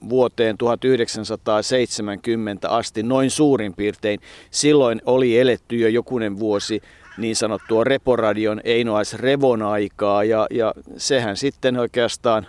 vuoteen 0.10 0.58
1970 0.58 2.70
asti 2.70 3.04
noin 3.04 3.32
suurin 3.32 3.74
piirtein. 3.74 4.20
Silloin 4.52 5.02
oli 5.06 5.40
eletty 5.40 5.76
jo 5.76 5.88
jokunen 5.88 6.40
vuosi 6.40 6.82
niin 7.18 7.36
sanottua 7.36 7.84
Reporadion 7.84 8.62
Einoais 8.64 9.14
Revon 9.14 9.62
aikaa 9.62 10.24
ja, 10.24 10.48
ja 10.52 10.74
sehän 10.98 11.38
sitten 11.38 11.78
oikeastaan 11.78 12.48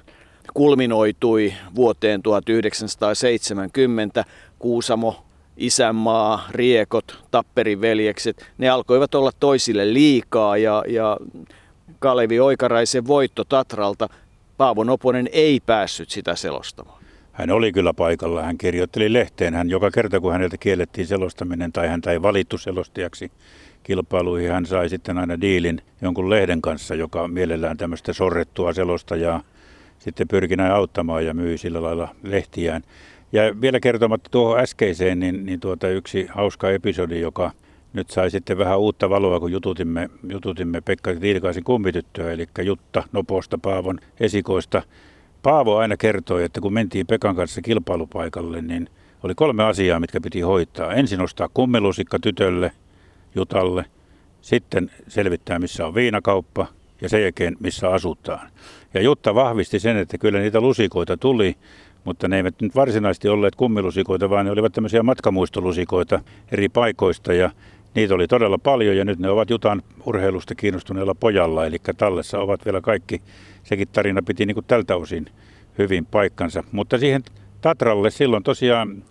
kulminoitui 0.55 1.55
vuoteen 1.75 2.23
1970. 2.23 4.25
Kuusamo, 4.59 5.25
Isänmaa, 5.57 6.47
Riekot, 6.51 7.25
Tapperiveljekset, 7.31 8.47
ne 8.59 8.69
alkoivat 8.69 9.15
olla 9.15 9.31
toisille 9.41 9.93
liikaa 9.93 10.57
ja, 10.57 10.85
ja 10.89 11.17
Kalevi 11.99 12.41
Oikaraisen 12.41 13.07
voitto 13.07 13.45
Tatralta, 13.45 14.09
Paavo 14.57 14.85
Noponen 14.85 15.29
ei 15.33 15.61
päässyt 15.67 16.11
sitä 16.11 16.35
selostamaan. 16.35 16.99
Hän 17.33 17.51
oli 17.51 17.73
kyllä 17.73 17.95
paikalla. 17.95 18.43
Hän 18.43 18.59
kirjoitteli 18.59 19.13
lehteen. 19.13 19.55
Hän 19.55 19.71
joka 19.71 19.91
kerta, 19.91 20.21
kun 20.21 20.33
häneltä 20.33 20.57
kiellettiin 20.57 21.07
selostaminen 21.07 21.73
tai 21.73 21.89
häntä 21.89 22.13
ei 22.13 22.23
valittu 22.23 22.59
selostajaksi, 22.59 23.31
kilpailuihin. 23.89 24.51
Hän 24.51 24.67
sai 24.67 24.89
sitten 24.89 25.19
aina 25.19 25.41
diilin 25.41 25.81
jonkun 26.03 26.31
lehden 26.31 26.63
kanssa, 26.63 26.95
joka 26.95 27.29
mielellään 27.29 27.77
tämmöistä 27.77 28.13
sorrettua 28.13 28.73
selostajaa 28.73 29.43
sitten 29.99 30.29
pyrki 30.29 30.57
näin 30.57 30.73
auttamaan 30.73 31.27
ja 31.27 31.35
myi 31.35 31.59
sillä 31.59 31.83
lailla 31.83 32.09
lehtiään. 32.23 32.83
Ja 33.33 33.61
vielä 33.61 33.81
kertomatta 33.81 34.31
tuohon 34.31 34.61
äskeiseen, 34.61 35.21
niin, 35.21 35.47
niin 35.47 35.61
tuota 35.61 35.89
yksi 35.89 36.27
hauska 36.31 36.71
episodi, 36.71 37.21
joka 37.21 37.51
nyt 37.93 38.11
sai 38.11 38.31
sitten 38.31 38.59
vähän 38.59 38.79
uutta 38.79 39.11
valoa, 39.11 39.41
kun 39.41 39.53
jututimme, 39.53 40.11
jututimme 40.31 40.81
Pekka 40.81 41.15
Tiilikaisen 41.15 41.65
kummityttöä, 41.65 42.33
eli 42.33 42.47
Jutta 42.63 43.03
Noposta 43.13 43.59
Paavon 43.59 43.99
esikoista. 44.21 44.83
Paavo 45.43 45.77
aina 45.77 45.97
kertoi, 45.97 46.45
että 46.45 46.61
kun 46.61 46.73
mentiin 46.73 47.07
Pekan 47.07 47.37
kanssa 47.37 47.63
kilpailupaikalle, 47.63 48.63
niin 48.63 48.89
oli 49.23 49.35
kolme 49.35 49.65
asiaa, 49.65 50.01
mitkä 50.01 50.21
piti 50.21 50.41
hoitaa. 50.41 50.95
Ensin 50.95 51.21
ostaa 51.21 51.49
kummelusikka 51.55 52.19
tytölle– 52.19 52.73
Jutalle, 53.39 53.85
sitten 54.41 54.91
selvittää 55.09 55.59
missä 55.59 55.87
on 55.87 55.95
viinakauppa 55.95 56.67
ja 57.01 57.09
sen 57.09 57.23
jälkeen 57.23 57.57
missä 57.61 57.91
asutaan. 57.91 58.51
Ja 58.95 59.03
Jutta 59.03 59.35
vahvisti 59.35 59.79
sen, 59.79 59.97
että 59.97 60.19
kyllä 60.19 60.39
niitä 60.39 60.61
lusikoita 60.61 61.17
tuli, 61.17 61.57
mutta 62.05 62.29
ne 62.29 62.37
eivät 62.37 62.55
nyt 62.61 62.75
varsinaisesti 62.75 63.29
olleet 63.29 63.55
kummilusikoita, 63.55 64.31
vaan 64.31 64.47
ne 64.47 64.53
olivat 64.53 64.73
tämmöisiä 64.73 65.03
matkamuistolusikoita 65.03 66.21
eri 66.53 66.69
paikoista 66.69 67.33
ja 67.33 67.51
niitä 67.95 68.15
oli 68.15 68.27
todella 68.27 68.59
paljon 68.59 68.97
ja 68.97 69.05
nyt 69.05 69.19
ne 69.19 69.31
ovat 69.31 69.51
Jutan 69.51 69.83
urheilusta 70.07 70.55
kiinnostuneella 70.55 71.15
pojalla, 71.15 71.67
eli 71.67 71.77
tallessa 71.97 72.39
ovat 72.39 72.65
vielä 72.65 72.81
kaikki. 72.81 73.21
Sekin 73.63 73.89
tarina 73.89 74.23
piti 74.23 74.47
niin 74.47 74.55
kuin 74.55 74.67
tältä 74.67 74.97
osin 74.97 75.27
hyvin 75.79 76.07
paikkansa, 76.07 76.65
mutta 76.73 76.99
siihen 76.99 77.23
Tatralle 77.61 78.11
silloin 78.11 78.43
tosiaan 78.43 79.03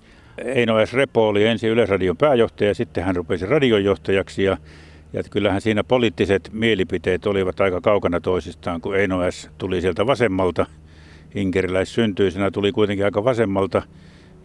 Eino 0.46 0.86
S. 0.86 0.94
Repo 0.94 1.28
oli 1.28 1.46
ensin 1.46 1.70
Yleisradion 1.70 2.18
pääjohtaja, 2.18 2.74
sitten 2.74 3.04
hän 3.04 3.16
rupesi 3.16 3.46
radiojohtajaksi 3.46 4.44
ja, 4.44 4.58
ja 5.14 5.24
kyllähän 5.24 5.62
siinä 5.62 5.84
poliittiset 5.84 6.50
mielipiteet 6.54 7.26
olivat 7.26 7.62
aika 7.62 7.82
kaukana 7.82 8.20
toisistaan, 8.20 8.82
kun 8.82 8.96
Eino 8.96 9.32
S. 9.32 9.50
tuli 9.58 9.82
sieltä 9.82 10.08
vasemmalta. 10.08 10.66
Inkeriläis 11.36 11.94
syntyisenä 11.94 12.52
tuli 12.52 12.72
kuitenkin 12.72 13.06
aika 13.06 13.24
vasemmalta 13.24 13.82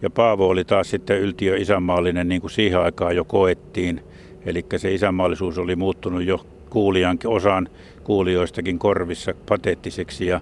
ja 0.03 0.11
Paavo 0.11 0.49
oli 0.49 0.65
taas 0.65 0.91
sitten 0.91 1.21
yltiö 1.21 1.57
isänmaallinen, 1.57 2.29
niin 2.29 2.41
kuin 2.41 2.51
siihen 2.51 2.81
aikaan 2.81 3.17
jo 3.17 3.25
koettiin. 3.25 4.01
Eli 4.47 4.67
se 4.77 4.95
isänmaallisuus 4.95 5.59
oli 5.59 5.77
muuttunut 5.77 6.25
jo 6.25 6.47
kuulijan 6.71 7.19
osaan 7.27 7.69
kuulijoistakin 8.05 8.79
korvissa 8.79 9.35
pateettiseksi 9.49 10.27
ja 10.27 10.41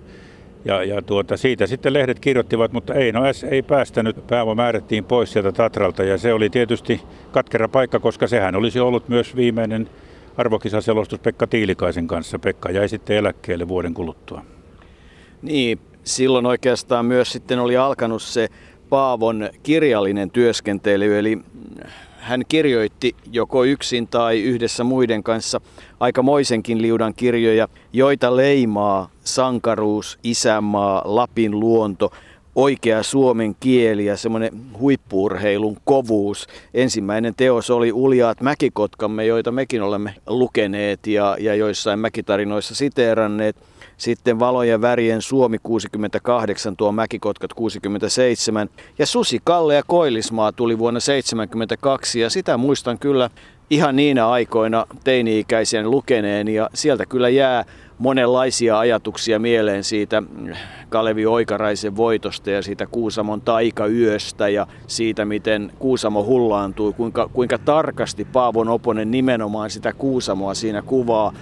ja, 0.65 0.85
ja 0.85 1.03
tuota, 1.03 1.37
siitä 1.37 1.67
sitten 1.67 1.93
lehdet 1.93 2.21
kirjoittivat, 2.21 2.73
mutta 2.73 2.95
ei 2.95 3.13
no 3.13 3.21
ei 3.51 3.63
päästänyt. 3.63 4.27
Pääoma 4.27 4.55
määrättiin 4.55 5.05
pois 5.05 5.33
sieltä 5.33 5.53
Tatralta 5.53 6.05
ja 6.05 6.19
se 6.19 6.33
oli 6.33 6.51
tietysti 6.51 7.01
katkera 7.33 7.69
paikka, 7.69 8.01
koska 8.01 8.27
sehän 8.27 8.55
olisi 8.55 8.81
ollut 8.81 9.09
myös 9.09 9.37
viimeinen 9.37 9.91
arvokisaselostus 10.37 11.19
Pekka 11.19 11.47
Tiilikaisen 11.47 12.07
kanssa. 12.07 12.39
Pekka 12.39 12.71
jäi 12.71 12.89
sitten 12.89 13.17
eläkkeelle 13.17 13.69
vuoden 13.69 13.95
kuluttua. 13.95 14.45
Niin, 15.43 15.79
silloin 16.05 16.47
oikeastaan 16.47 17.07
myös 17.07 17.33
sitten 17.33 17.59
oli 17.59 17.77
alkanut 17.77 18.23
se 18.23 18.49
Paavon 18.89 19.51
kirjallinen 19.63 20.31
työskentely, 20.31 21.19
eli 21.19 21.39
hän 22.21 22.43
kirjoitti 22.49 23.17
joko 23.33 23.65
yksin 23.65 24.09
tai 24.09 24.43
yhdessä 24.43 24.85
muiden 24.85 25.23
kanssa 25.23 25.61
aikamoisenkin 26.01 26.83
liudan 26.83 27.15
kirjoja, 27.15 27.69
joita 27.93 28.37
leimaa 28.37 29.11
sankaruus, 29.25 30.19
isämaa, 30.25 31.03
Lapin 31.05 31.61
luonto, 31.61 32.13
oikea 32.55 33.03
suomen 33.03 33.57
kieli 33.61 34.07
ja 34.07 34.17
semmoinen 34.17 34.53
huippuurheilun 34.79 35.77
kovuus. 35.85 36.47
Ensimmäinen 36.75 37.35
teos 37.37 37.71
oli 37.71 37.93
Uljaat 37.93 38.41
mäkikotkamme, 38.41 39.27
joita 39.27 39.53
mekin 39.53 39.83
olemme 39.83 40.15
lukeneet 40.27 41.07
ja, 41.07 41.37
ja 41.41 41.55
joissain 41.55 41.99
mäkitarinoissa 41.99 42.75
siteeranneet. 42.75 43.57
Sitten 44.01 44.39
Valojen 44.39 44.81
värien 44.81 45.23
Suomi 45.23 45.59
68, 45.63 46.77
tuo 46.77 46.93
Mäkikotkat 46.93 47.55
67. 47.55 48.69
Ja 48.99 49.07
Susi, 49.07 49.41
Kalle 49.45 49.75
ja 49.75 49.83
Koillismaa 49.87 50.53
tuli 50.53 50.79
vuonna 50.79 51.01
72 51.01 52.21
ja 52.21 52.31
sitä 52.31 52.57
muistan 52.57 52.99
kyllä 52.99 53.31
ihan 53.71 53.97
niinä 53.97 54.29
aikoina 54.29 54.87
teini-ikäisen 55.05 55.91
lukeneen. 55.91 56.49
Ja 56.49 56.71
sieltä 56.75 57.07
kyllä 57.07 57.29
jää 57.29 57.65
monenlaisia 57.99 58.79
ajatuksia 58.79 59.39
mieleen 59.39 59.85
siitä 59.85 60.23
Kalevi 60.89 61.27
Oikaraisen 61.27 61.97
voitosta 61.97 62.51
ja 62.51 62.63
siitä 62.63 62.87
Kuusamon 62.87 63.41
taikayöstä 63.41 64.49
ja 64.49 64.67
siitä, 64.87 65.25
miten 65.25 65.73
Kuusamo 65.79 66.25
hullaantui, 66.25 66.93
kuinka, 66.93 67.31
kuinka 67.33 67.59
tarkasti 67.59 68.25
Paavon 68.25 68.69
Oponen 68.69 69.11
nimenomaan 69.11 69.71
sitä 69.71 69.93
Kuusamoa 69.93 70.55
siinä 70.55 70.83
kuvaa 70.83 71.33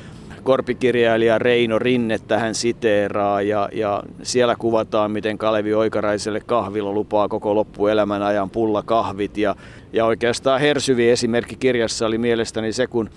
korpikirjailija 0.48 1.38
Reino 1.38 1.78
Rinne 1.78 2.18
tähän 2.18 2.54
siteeraa 2.54 3.42
ja, 3.42 3.68
ja 3.72 4.02
siellä 4.22 4.56
kuvataan, 4.56 5.10
miten 5.10 5.38
Kalevi 5.38 5.74
Oikaraiselle 5.74 6.40
kahvilo 6.40 6.92
lupaa 6.92 7.28
koko 7.28 7.54
loppuelämän 7.54 8.22
ajan 8.22 8.50
pulla 8.50 8.82
kahvit. 8.82 9.38
Ja, 9.38 9.56
ja 9.92 10.04
oikeastaan 10.04 10.60
hersyvi 10.60 11.10
esimerkki 11.10 11.56
kirjassa 11.56 12.06
oli 12.06 12.18
mielestäni 12.18 12.72
se, 12.72 12.86
kun 12.86 13.10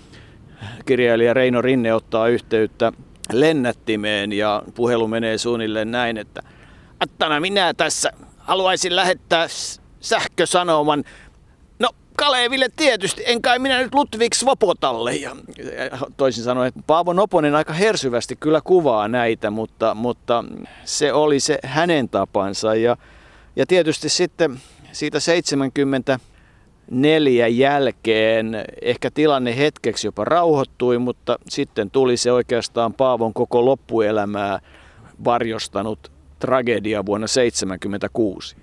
kirjailija 0.86 1.34
Reino 1.34 1.62
Rinne 1.62 1.94
ottaa 1.94 2.28
yhteyttä 2.28 2.92
lennättimeen 3.32 4.32
ja 4.32 4.62
puhelu 4.74 5.08
menee 5.08 5.38
suunnilleen 5.38 5.90
näin, 5.90 6.18
että 6.18 6.42
Attana 7.00 7.40
minä 7.40 7.74
tässä 7.74 8.12
haluaisin 8.38 8.96
lähettää 8.96 9.46
sähkösanoman 10.00 11.04
Kaleville 12.22 12.68
tietysti, 12.76 13.22
en 13.26 13.42
kai 13.42 13.58
minä 13.58 13.78
nyt 13.78 13.94
Ludvig 13.94 14.34
Svopotalle. 14.34 15.14
Ja, 15.14 15.36
toisin 16.16 16.44
sanoen, 16.44 16.68
että 16.68 16.80
Paavo 16.86 17.12
Noponen 17.12 17.54
aika 17.54 17.72
hersyvästi 17.72 18.36
kyllä 18.36 18.60
kuvaa 18.64 19.08
näitä, 19.08 19.50
mutta, 19.50 19.94
mutta 19.94 20.44
se 20.84 21.12
oli 21.12 21.40
se 21.40 21.58
hänen 21.64 22.08
tapansa. 22.08 22.74
Ja, 22.74 22.96
ja 23.56 23.66
tietysti 23.66 24.08
sitten 24.08 24.60
siitä 24.92 25.20
74 25.20 27.48
jälkeen 27.48 28.64
ehkä 28.82 29.10
tilanne 29.10 29.56
hetkeksi 29.56 30.06
jopa 30.06 30.24
rauhoittui, 30.24 30.98
mutta 30.98 31.38
sitten 31.48 31.90
tuli 31.90 32.16
se 32.16 32.32
oikeastaan 32.32 32.94
Paavon 32.94 33.34
koko 33.34 33.64
loppuelämää 33.64 34.58
varjostanut 35.24 36.12
tragedia 36.38 37.06
vuonna 37.06 37.26
1976. 37.26 38.61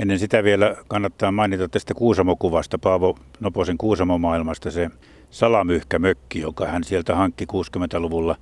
Ennen 0.00 0.18
sitä 0.18 0.44
vielä 0.44 0.76
kannattaa 0.88 1.32
mainita 1.32 1.68
tästä 1.68 1.94
Kuusamokuvasta, 1.94 2.78
Paavo 2.78 3.18
Noposen 3.40 3.78
Kuusamomaailmasta, 3.78 4.70
se 4.70 4.90
salamyhkämökki, 5.30 6.40
joka 6.40 6.66
hän 6.66 6.84
sieltä 6.84 7.14
hankki 7.14 7.44
60-luvulla 7.44 8.36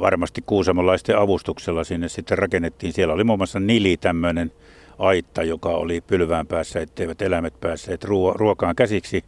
varmasti 0.00 0.42
kuusamolaisten 0.46 1.18
avustuksella 1.18 1.84
sinne 1.84 2.08
sitten 2.08 2.38
rakennettiin. 2.38 2.92
Siellä 2.92 3.14
oli 3.14 3.24
muun 3.24 3.38
muassa 3.38 3.60
nili 3.60 3.96
tämmöinen 3.96 4.52
aitta, 4.98 5.42
joka 5.42 5.68
oli 5.68 6.00
pylvään 6.00 6.46
päässä, 6.46 6.80
etteivät 6.80 7.22
eläimet 7.22 7.60
päässeet 7.60 8.04
ruokaan 8.34 8.76
käsiksi. 8.76 9.24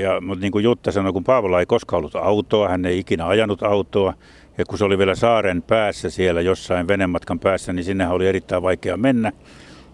Ja, 0.00 0.20
mutta 0.20 0.42
niin 0.42 0.52
kuin 0.52 0.64
Jutta 0.64 0.92
sanoi, 0.92 1.12
kun 1.12 1.24
Paavola 1.24 1.60
ei 1.60 1.66
koskaan 1.66 1.98
ollut 1.98 2.16
autoa, 2.16 2.68
hän 2.68 2.84
ei 2.84 2.98
ikinä 2.98 3.26
ajanut 3.26 3.62
autoa. 3.62 4.14
Ja 4.58 4.64
kun 4.64 4.78
se 4.78 4.84
oli 4.84 4.98
vielä 4.98 5.14
saaren 5.14 5.62
päässä 5.62 6.10
siellä 6.10 6.40
jossain 6.40 6.88
venematkan 6.88 7.38
päässä, 7.38 7.72
niin 7.72 7.84
sinne 7.84 8.08
oli 8.08 8.26
erittäin 8.26 8.62
vaikea 8.62 8.96
mennä. 8.96 9.32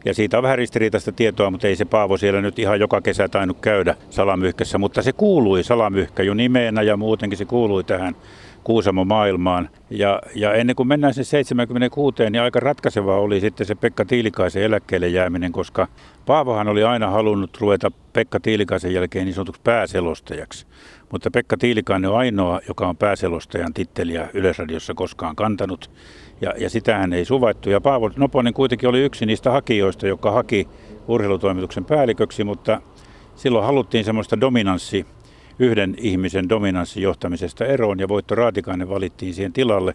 Ja 0.05 0.15
siitä 0.15 0.37
on 0.37 0.43
vähän 0.43 0.59
ristiriitaista 0.59 1.13
tietoa, 1.13 1.51
mutta 1.51 1.67
ei 1.67 1.77
se 1.77 1.85
Paavo 1.85 2.17
siellä 2.17 2.41
nyt 2.41 2.59
ihan 2.59 2.81
joka 2.81 3.01
kesä 3.01 3.29
tainnut 3.29 3.61
käydä 3.61 3.95
salamyhkässä. 4.11 4.79
Mutta 4.79 5.03
se 5.03 5.13
kuului 5.13 5.65
salamyhkä 5.65 6.23
jo 6.23 6.35
nimeenä 6.35 6.83
ja 6.83 6.97
muutenkin 6.97 7.39
se 7.39 7.45
kuului 7.45 7.85
tähän 7.85 8.17
Kuusamo 8.65 9.05
maailmaan. 9.05 9.71
Ja, 9.91 10.23
ja 10.35 10.55
ennen 10.55 10.77
kuin 10.77 10.89
mennään 10.89 11.15
sen 11.15 11.25
76, 11.25 12.31
niin 12.31 12.43
aika 12.43 12.61
ratkaisevaa 12.61 13.21
oli 13.21 13.41
sitten 13.41 13.67
se 13.67 13.75
Pekka 13.75 14.05
Tiilikaisen 14.05 14.63
eläkkeelle 14.63 15.09
jääminen, 15.09 15.53
koska 15.53 15.89
Paavohan 16.27 16.69
oli 16.69 16.85
aina 16.85 17.11
halunnut 17.11 17.59
ruveta 17.61 17.91
Pekka 18.13 18.41
Tiilikaisen 18.41 18.95
jälkeen 18.95 19.25
niin 19.25 19.35
sanotuksi 19.35 19.61
pääselostajaksi. 19.65 20.67
Mutta 21.13 21.31
Pekka 21.31 21.57
Tiilikainen 21.57 22.11
on 22.11 22.19
ainoa, 22.19 22.61
joka 22.69 22.89
on 22.89 22.97
pääselostajan 22.97 23.75
titteliä 23.75 24.29
Yleisradiossa 24.35 24.95
koskaan 24.95 25.37
kantanut. 25.37 25.91
Ja, 26.41 26.55
ja 26.59 26.71
sitähän 26.71 27.13
ei 27.13 27.25
suvaittu. 27.25 27.71
Ja 27.71 27.81
Paavo 27.81 28.11
Noponen 28.17 28.55
kuitenkin 28.55 28.89
oli 28.89 29.01
yksi 29.05 29.27
niistä 29.27 29.51
hakijoista, 29.51 30.07
joka 30.07 30.31
haki 30.31 30.69
urheilutoimituksen 31.09 31.85
päälliköksi, 31.85 32.45
mutta 32.45 32.81
silloin 33.37 33.67
haluttiin 33.67 34.05
semmoista 34.05 34.41
dominanssi 34.41 35.07
yhden 35.59 35.95
ihmisen 35.99 36.49
dominanssijohtamisesta 36.49 37.65
eroon 37.65 37.99
ja 37.99 38.09
Voitto 38.09 38.35
Raatikainen 38.35 38.89
valittiin 38.89 39.35
siihen 39.35 39.53
tilalle 39.53 39.95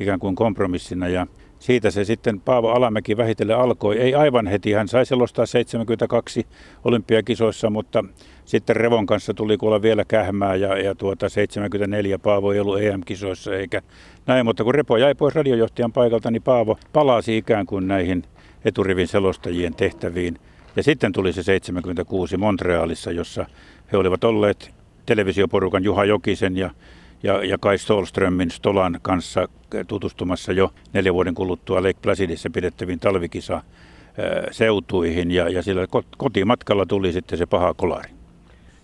ikään 0.00 0.20
kuin 0.20 0.34
kompromissina 0.34 1.08
ja 1.08 1.26
siitä 1.64 1.90
se 1.90 2.04
sitten 2.04 2.40
Paavo 2.40 2.68
Alamäki 2.68 3.16
vähitellen 3.16 3.58
alkoi. 3.58 3.98
Ei 3.98 4.14
aivan 4.14 4.46
heti, 4.46 4.72
hän 4.72 4.88
sai 4.88 5.06
selostaa 5.06 5.46
72 5.46 6.46
olympiakisoissa, 6.84 7.70
mutta 7.70 8.04
sitten 8.44 8.76
Revon 8.76 9.06
kanssa 9.06 9.34
tuli 9.34 9.56
kuulla 9.56 9.82
vielä 9.82 10.04
kähmää 10.04 10.54
ja, 10.54 10.78
ja 10.78 10.94
tuota 10.94 11.28
74 11.28 12.18
Paavo 12.18 12.52
ei 12.52 12.60
ollut 12.60 12.82
EM-kisoissa 12.82 13.56
eikä 13.56 13.82
näin, 14.26 14.46
mutta 14.46 14.64
kun 14.64 14.74
Repo 14.74 14.96
jäi 14.96 15.14
pois 15.14 15.34
radiojohtajan 15.34 15.92
paikalta, 15.92 16.30
niin 16.30 16.42
Paavo 16.42 16.78
palasi 16.92 17.36
ikään 17.36 17.66
kuin 17.66 17.88
näihin 17.88 18.24
eturivin 18.64 19.08
selostajien 19.08 19.74
tehtäviin. 19.74 20.38
Ja 20.76 20.82
sitten 20.82 21.12
tuli 21.12 21.32
se 21.32 21.42
76 21.42 22.36
Montrealissa, 22.36 23.12
jossa 23.12 23.46
he 23.92 23.96
olivat 23.96 24.24
olleet 24.24 24.70
televisioporukan 25.06 25.84
Juha 25.84 26.04
Jokisen 26.04 26.56
ja, 26.56 26.70
ja, 27.24 27.44
ja 27.44 27.58
Kai 27.58 27.78
Stolströmin 27.78 28.50
Stolan 28.50 28.98
kanssa 29.02 29.48
tutustumassa 29.86 30.52
jo 30.52 30.72
neljä 30.92 31.14
vuoden 31.14 31.34
kuluttua 31.34 31.82
Lake 31.82 31.98
Placidissa 32.02 32.50
pidettäviin 32.50 33.00
talvikisa 33.00 33.62
seutuihin 34.50 35.30
ja, 35.30 35.48
ja 35.48 35.62
sillä 35.62 35.86
kotimatkalla 36.16 36.86
tuli 36.86 37.12
sitten 37.12 37.38
se 37.38 37.46
paha 37.46 37.74
kolari. 37.74 38.13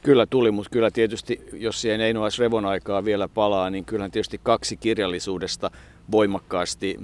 Kyllä 0.02 0.26
tuli, 0.26 0.50
mutta 0.50 0.71
kyllä 0.71 0.90
tietysti, 0.90 1.40
jos 1.52 1.80
siihen 1.80 2.00
Einoais 2.00 2.38
Revon 2.38 2.64
aikaa 2.64 3.04
vielä 3.04 3.28
palaa, 3.28 3.71
niin 3.71 3.85
kyllä 3.85 4.09
tietysti 4.09 4.40
kaksi 4.42 4.76
kirjallisuudesta 4.76 5.71
voimakkaasti 6.11 6.97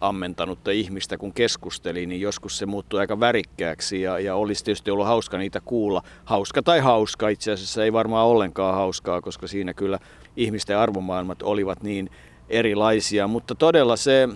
ammentanutta 0.00 0.70
ihmistä, 0.70 1.16
kun 1.18 1.32
keskusteli, 1.32 2.06
niin 2.06 2.20
joskus 2.20 2.58
se 2.58 2.66
muuttui 2.66 3.00
aika 3.00 3.20
värikkääksi 3.20 4.02
ja, 4.02 4.18
ja 4.18 4.34
olisi 4.34 4.64
tietysti 4.64 4.90
ollut 4.90 5.06
hauska 5.06 5.38
niitä 5.38 5.60
kuulla. 5.64 6.02
Hauska 6.24 6.62
tai 6.62 6.80
hauska, 6.80 7.28
itse 7.28 7.52
asiassa 7.52 7.84
ei 7.84 7.92
varmaan 7.92 8.26
ollenkaan 8.26 8.74
hauskaa, 8.74 9.20
koska 9.20 9.46
siinä 9.46 9.74
kyllä 9.74 9.98
ihmisten 10.36 10.78
arvomaailmat 10.78 11.42
olivat 11.42 11.82
niin 11.82 12.10
erilaisia, 12.48 13.28
mutta 13.28 13.54
todella 13.54 13.96
se 13.96 14.28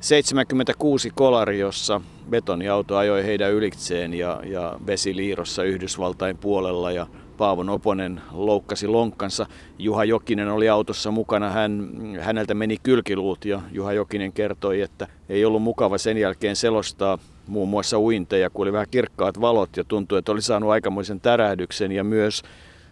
76 0.00 1.10
kolari, 1.14 1.58
jossa 1.58 2.00
betoniauto 2.30 2.96
ajoi 2.96 3.24
heidän 3.24 3.52
ylitseen 3.52 4.14
ja, 4.14 4.40
ja 4.44 4.78
vesiliirossa 4.86 5.64
Yhdysvaltain 5.64 6.38
puolella 6.38 6.92
ja 6.92 7.06
Paavo 7.38 7.62
Noponen 7.62 8.20
loukkasi 8.32 8.86
lonkkansa. 8.86 9.46
Juha 9.78 10.04
Jokinen 10.04 10.48
oli 10.48 10.68
autossa 10.68 11.10
mukana, 11.10 11.50
hän, 11.50 11.90
häneltä 12.20 12.54
meni 12.54 12.76
kylkiluut 12.82 13.44
ja 13.44 13.62
Juha 13.72 13.92
Jokinen 13.92 14.32
kertoi, 14.32 14.80
että 14.80 15.06
ei 15.28 15.44
ollut 15.44 15.62
mukava 15.62 15.98
sen 15.98 16.18
jälkeen 16.18 16.56
selostaa 16.56 17.18
muun 17.46 17.68
muassa 17.68 18.00
uinteja, 18.00 18.50
kun 18.50 18.62
oli 18.62 18.72
vähän 18.72 18.86
kirkkaat 18.90 19.40
valot 19.40 19.76
ja 19.76 19.84
tuntui, 19.84 20.18
että 20.18 20.32
oli 20.32 20.42
saanut 20.42 20.70
aikamoisen 20.70 21.20
tärähdyksen 21.20 21.92
ja 21.92 22.04
myös 22.04 22.42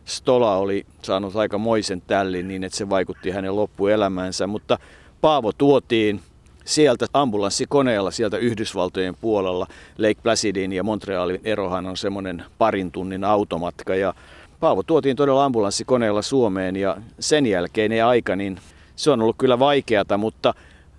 Stola 0.04 0.56
oli 0.56 0.86
saanut 1.02 1.36
aikamoisen 1.36 2.02
tällin 2.06 2.48
niin, 2.48 2.64
että 2.64 2.78
se 2.78 2.90
vaikutti 2.90 3.30
hänen 3.30 3.56
loppuelämäänsä, 3.56 4.46
mutta 4.46 4.78
Paavo 5.20 5.52
tuotiin 5.52 6.20
sieltä 6.64 7.06
ambulanssikoneella 7.12 8.10
sieltä 8.10 8.36
Yhdysvaltojen 8.36 9.16
puolella. 9.20 9.66
Lake 9.98 10.20
Placidin 10.22 10.72
ja 10.72 10.82
Montrealin 10.82 11.40
erohan 11.44 11.86
on 11.86 11.96
semmoinen 11.96 12.44
parin 12.58 12.92
tunnin 12.92 13.24
automatka 13.24 13.94
ja 13.94 14.14
Paavo 14.60 14.82
tuotiin 14.82 15.16
todella 15.16 15.44
ambulanssikoneella 15.44 16.22
Suomeen 16.22 16.76
ja 16.76 16.96
sen 17.20 17.46
jälkeinen 17.46 18.06
aika, 18.06 18.36
niin 18.36 18.58
se 18.96 19.10
on 19.10 19.22
ollut 19.22 19.36
kyllä 19.38 19.58
vaikeata, 19.58 20.16
mutta 20.16 20.54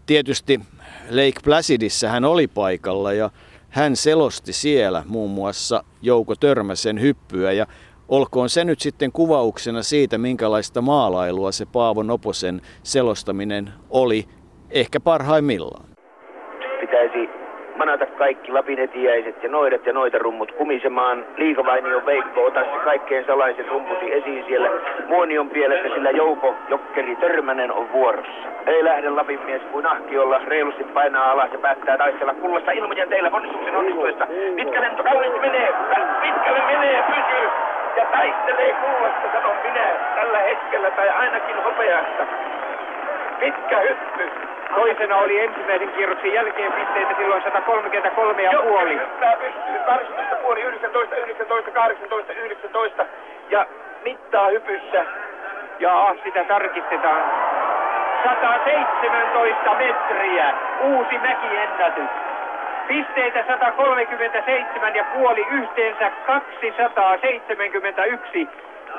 tietysti 0.06 0.60
Lake 1.10 1.40
Placidissä 1.44 2.10
hän 2.10 2.26
oli 2.26 2.48
paikalla 2.48 3.14
ja 3.14 3.30
hän 3.70 3.96
selosti 3.96 4.54
siellä 4.54 5.04
muun 5.08 5.32
muassa 5.32 5.84
Jouko 6.02 6.36
Törmäsen 6.36 7.02
hyppyä 7.02 7.52
ja 7.52 7.68
olkoon 8.08 8.50
se 8.50 8.64
nyt 8.64 8.80
sitten 8.80 9.12
kuvauksena 9.12 9.84
siitä, 9.84 10.18
minkälaista 10.18 10.82
maalailua 10.82 11.52
se 11.52 11.66
Paavo 11.66 12.04
Noposen 12.04 12.62
selostaminen 12.84 13.74
oli 13.90 14.28
ehkä 14.70 15.00
parhaimmillaan. 15.00 15.97
Kaikki 18.18 18.52
Lapin 18.52 18.80
etiäiset 18.80 19.44
ja 19.44 19.50
noidat 19.50 19.86
ja 19.86 19.94
noita 19.94 20.18
rummut 20.18 20.52
kumisemaan. 20.52 21.26
Liikavainion 21.38 22.06
Veikko, 22.06 22.46
ota 22.46 22.60
se 22.64 22.80
kaikkein 22.84 23.26
salaisen 23.26 23.68
rumpusi 23.68 24.14
esiin 24.14 24.46
siellä 24.48 24.70
Muonion 25.08 25.50
pielessä, 25.50 25.90
sillä 25.96 26.10
Jouko 26.10 26.56
Jokkeri 26.70 27.16
Törmänen 27.16 27.72
on 27.72 27.92
vuorossa. 27.92 28.48
Ei 28.66 28.84
lähde 28.84 29.10
Lapin 29.10 29.40
mies 29.46 29.62
kuin 29.72 29.86
ahkiolla, 29.86 30.42
reilusti 30.48 30.84
painaa 30.84 31.32
alas 31.32 31.52
ja 31.52 31.60
päättää 31.60 31.98
taistella 31.98 32.34
kullasta 32.34 32.72
ilmojen 32.72 33.10
teillä 33.10 33.32
ponnistuksen 33.32 33.76
onnistuessa. 33.76 34.28
Pitkä 34.56 34.82
lento 34.82 35.04
kauniisti 35.04 35.40
menee, 35.40 35.74
pitkälle 36.22 36.62
menee, 36.66 37.04
pysyy 37.08 37.50
ja 37.98 38.06
taistelee 38.06 38.74
kullasta, 38.74 39.32
sanon 39.34 39.56
minä, 39.64 39.88
tällä 40.16 40.38
hetkellä 40.38 40.92
tai 40.92 41.10
ainakin 41.10 41.64
hopeasta. 41.64 42.24
Pitkä 43.40 43.80
hyppy, 43.80 44.32
Toisena 44.76 45.18
oli 45.18 45.40
ensimmäisen 45.40 45.90
kierroksen 45.90 46.34
jälkeen 46.34 46.74
pisteitä 46.74 47.14
silloin 47.18 47.44
133 47.44 48.44
ja 48.44 48.62
puoli. 48.62 48.94
Hyppää 48.94 49.38
pystyy 49.38 49.80
18 49.86 50.36
puoli 50.36 50.62
19, 50.62 51.16
19, 51.16 51.72
18, 51.72 52.34
19 52.34 53.06
ja 53.50 53.66
mittaa 54.04 54.48
hypyssä. 54.48 55.06
Ja 55.80 56.16
sitä 56.24 56.44
tarkistetaan. 56.44 57.24
117 58.24 59.76
metriä. 59.76 60.54
Uusi 60.82 61.18
mäkiennätys. 61.18 62.10
Pisteitä 62.88 63.44
137 63.48 64.96
ja 64.96 65.04
puoli 65.04 65.48
yhteensä 65.52 66.12
271. 66.26 68.50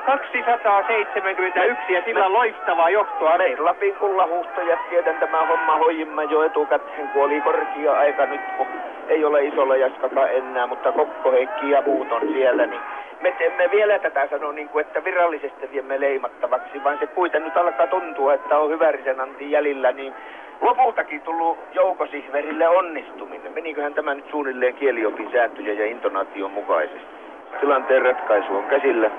271 0.05 1.93
ja 1.93 2.01
sillä 2.05 2.33
loistavaa 2.33 2.89
johtoa. 2.89 3.37
Niin, 3.37 3.65
Lapin 3.65 3.95
kullahuhtajat 3.95 4.89
tiedän 4.89 5.15
tämä 5.19 5.45
homma 5.45 5.77
hoijimme 5.77 6.23
jo 6.23 6.43
etukäteen, 6.43 7.07
kun 7.07 7.23
oli 7.23 7.41
korkea 7.41 7.93
aika 7.93 8.25
nyt, 8.25 8.41
kun 8.57 8.67
ei 9.07 9.25
ole 9.25 9.45
isolla 9.45 9.75
jaskaka 9.75 10.27
enää, 10.27 10.67
mutta 10.67 10.91
Kokko, 10.91 11.31
Heikki 11.31 11.69
ja 11.69 11.81
muut 11.81 12.11
on 12.11 12.21
siellä, 12.33 12.65
niin 12.65 12.81
me 13.21 13.31
teemme 13.31 13.71
vielä 13.71 13.99
tätä 13.99 14.27
sanoa, 14.29 14.51
niin 14.51 14.69
kuin, 14.69 14.85
että 14.85 15.03
virallisesti 15.03 15.71
viemme 15.71 15.99
leimattavaksi, 15.99 16.83
vaan 16.83 16.99
se 16.99 17.07
kuitenkin 17.07 17.45
nyt 17.49 17.57
alkaa 17.57 17.87
tuntua, 17.87 18.33
että 18.33 18.57
on 18.57 18.69
hyvärisen 18.69 19.21
Antti 19.21 19.51
jäljellä, 19.51 19.91
niin 19.91 20.13
lopultakin 20.61 21.21
tullut 21.21 21.57
Jouko 21.73 22.07
Sihverille 22.07 22.67
onnistuminen. 22.67 23.53
Meniköhän 23.53 23.93
tämä 23.93 24.13
nyt 24.13 24.29
suunnilleen 24.31 24.73
kieliopin 24.73 25.31
sääntöjä 25.31 25.73
ja 25.73 25.85
intonaation 25.85 26.51
mukaisesti? 26.51 27.19
Tilanteen 27.59 28.01
ratkaisu 28.01 28.57
on 28.57 28.63
käsillä. 28.63 29.11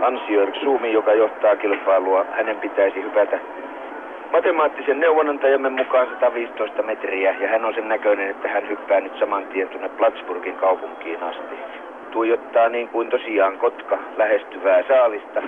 Ansjörg 0.00 0.54
Suumi, 0.54 0.92
joka 0.92 1.12
johtaa 1.14 1.56
kilpailua, 1.56 2.26
hänen 2.32 2.56
pitäisi 2.56 3.02
hypätä 3.02 3.38
matemaattisen 4.32 5.00
neuvonantajamme 5.00 5.68
mukaan 5.68 6.08
115 6.10 6.82
metriä 6.82 7.34
ja 7.40 7.48
hän 7.48 7.64
on 7.64 7.74
sen 7.74 7.88
näköinen, 7.88 8.30
että 8.30 8.48
hän 8.48 8.68
hyppää 8.68 9.00
nyt 9.00 9.18
saman 9.18 9.46
tien 9.46 9.68
tuonne 9.68 9.88
Plattsburghin 9.88 10.56
kaupunkiin 10.56 11.22
asti. 11.22 11.54
Tuijottaa 12.10 12.68
niin 12.68 12.88
kuin 12.88 13.10
tosiaan 13.10 13.58
kotka 13.58 13.98
lähestyvää 14.16 14.82
saalista, 14.88 15.42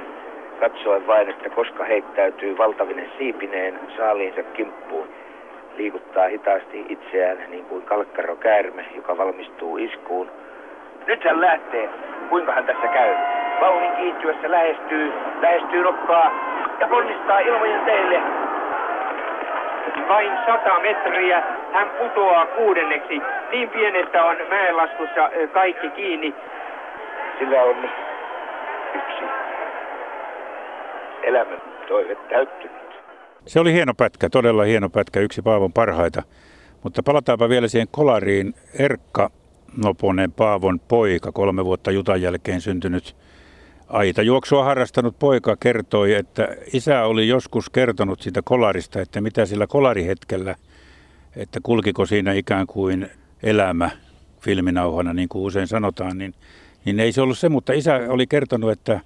katsoen 0.61 1.07
vain, 1.07 1.31
että 1.31 1.51
koska 1.51 1.85
heittäytyy 1.85 2.59
valtavinen 2.59 3.11
siipineen 3.19 3.81
saaliinsa 3.97 4.43
kimppuun. 4.43 5.09
Liikuttaa 5.77 6.29
hitaasti 6.29 6.87
itseään 6.89 7.39
niin 7.51 7.65
kuin 7.65 7.83
kalkkarokäärme, 7.83 8.85
joka 8.97 9.19
valmistuu 9.19 9.77
iskuun. 9.77 10.31
Nyt 11.07 11.25
hän 11.25 11.41
lähtee. 11.41 11.89
Kuinka 12.29 12.53
hän 12.53 12.65
tässä 12.65 12.89
käy? 12.89 13.42
Vauhin 13.63 13.97
kiintyessä 13.97 14.51
lähestyy, 14.51 15.13
lähestyy 15.41 15.83
nokkaa 15.83 16.31
ja 16.81 16.89
ponnistaa 16.89 17.39
ilmojen 17.39 17.85
teille. 17.85 18.21
Vain 20.09 20.31
100 20.47 20.81
metriä 20.81 21.43
hän 21.73 21.91
putoaa 21.99 22.47
kuudenneksi. 22.47 23.23
Niin 23.51 23.71
pienestä 23.71 24.25
on 24.25 24.37
mäenlaskussa 24.49 25.31
kaikki 25.53 25.91
kiinni. 25.91 26.35
Sillä 27.39 27.63
on 27.63 27.77
yksi, 28.95 29.25
elämän 31.23 31.63
toive 31.89 32.15
täyttynyt. 32.15 33.03
Se 33.47 33.61
oli 33.61 33.73
hieno 33.73 33.93
pätkä, 33.97 34.29
todella 34.31 34.63
hieno 34.63 34.89
pätkä, 34.89 35.21
yksi 35.21 35.43
Paavon 35.43 35.73
parhaita. 35.73 36.23
Mutta 36.83 37.03
palataanpa 37.03 37.49
vielä 37.49 37.69
siihen 37.69 37.89
kolariin. 37.91 38.55
Erkka 38.79 39.31
Noponen, 39.85 40.33
Paavon 40.33 40.81
poika, 40.81 41.33
kolme 41.33 41.65
vuotta 41.65 41.91
Jutan 41.91 42.23
jälkeen 42.23 42.61
syntynyt 42.61 43.22
aita 43.93 44.23
juoksua 44.23 44.65
harrastanut 44.65 45.19
poika 45.19 45.57
kertoi, 45.57 46.15
että 46.15 46.49
isä 46.73 47.05
oli 47.05 47.29
joskus 47.29 47.71
kertonut 47.71 48.21
siitä 48.21 48.43
kolarista, 48.45 49.01
että 49.01 49.21
mitä 49.21 49.47
sillä 49.47 49.67
kolarihetkellä, 49.67 50.57
että 51.37 51.61
kulkiko 51.63 52.07
siinä 52.07 52.33
ikään 52.33 52.67
kuin 52.67 53.11
elämä 53.43 53.91
filminauhana, 54.41 55.13
niin 55.13 55.29
kuin 55.29 55.43
usein 55.43 55.67
sanotaan, 55.67 56.19
niin, 56.19 56.35
niin 56.85 57.01
ei 57.01 57.13
se 57.13 57.21
ollut 57.21 57.39
se, 57.39 57.49
mutta 57.49 57.73
isä 57.73 58.01
oli 58.09 58.27
kertonut, 58.27 58.71
että 58.71 59.01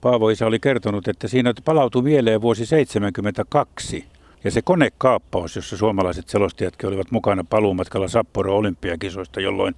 Paavo 0.00 0.28
isä 0.28 0.46
oli 0.46 0.58
kertonut, 0.60 1.08
että 1.08 1.28
siinä 1.28 1.52
palautui 1.64 2.02
mieleen 2.02 2.40
vuosi 2.42 2.66
1972 2.66 4.04
ja 4.44 4.50
se 4.50 4.62
konekaappaus, 4.62 5.56
jossa 5.56 5.76
suomalaiset 5.76 6.28
selostajatkin 6.28 6.88
olivat 6.88 7.10
mukana 7.10 7.44
paluumatkalla 7.44 8.08
Sapporo 8.08 8.56
olympiakisoista, 8.56 9.40
jolloin 9.40 9.74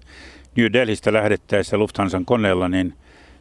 New 0.57 0.67
Delhistä 0.73 1.13
lähdettäessä 1.13 1.79
Lufthansan 1.79 2.25
koneella, 2.25 2.69
niin 2.69 2.95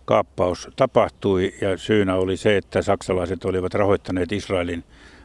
kaappaus 0.05 0.69
tapahtui 0.75 1.53
ja 1.61 1.77
syynä 1.77 2.15
oli 2.15 2.37
se, 2.37 2.57
että 2.57 2.81
saksalaiset 2.81 3.45
olivat 3.45 3.73
rahoittaneet 3.73 4.31
Israelin 4.31 4.83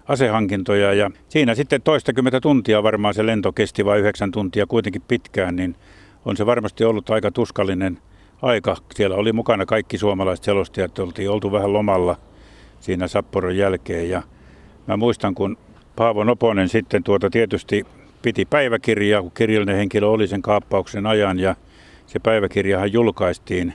asehankintoja 0.09 0.95
ja 0.95 1.11
siinä 1.29 1.55
sitten 1.55 1.83
toistakymmentä 1.83 2.41
tuntia 2.41 2.83
varmaan 2.83 3.15
se 3.15 3.27
lento 3.27 3.53
kesti 3.53 3.85
vain 3.85 4.01
yhdeksän 4.01 4.31
tuntia 4.31 4.67
kuitenkin 4.67 5.03
pitkään, 5.09 5.57
niin 5.57 5.77
on 6.25 6.37
se 6.37 6.47
varmasti 6.47 6.85
ollut 6.85 7.11
aika 7.11 7.31
tuskallinen 7.31 7.99
aika. 8.43 8.77
Siellä 8.95 9.17
oli 9.17 9.33
mukana 9.33 9.67
kaikki 9.67 9.99
suomalaiset 9.99 10.45
selostajat, 10.45 10.99
oltiin 10.99 11.31
oltu 11.31 11.53
vähän 11.53 11.73
lomalla 11.73 12.17
siinä 12.81 13.09
Sapporon 13.09 13.57
jälkeen 13.57 14.11
ja 14.11 14.23
mä 14.87 14.97
muistan, 14.97 15.35
kun 15.35 15.59
Paavo 15.97 16.25
Noponen 16.25 16.69
sitten 16.69 17.05
tuota 17.05 17.31
tietysti 17.31 17.87
piti 18.23 18.45
päiväkirjaa, 18.45 19.23
kun 19.23 19.33
kirjallinen 19.35 19.77
henkilö 19.77 20.07
oli 20.07 20.27
sen 20.27 20.43
kaappauksen 20.43 21.07
ajan 21.07 21.39
ja 21.39 21.57
se 22.07 22.19
päiväkirjahan 22.19 22.93
julkaistiin 22.93 23.75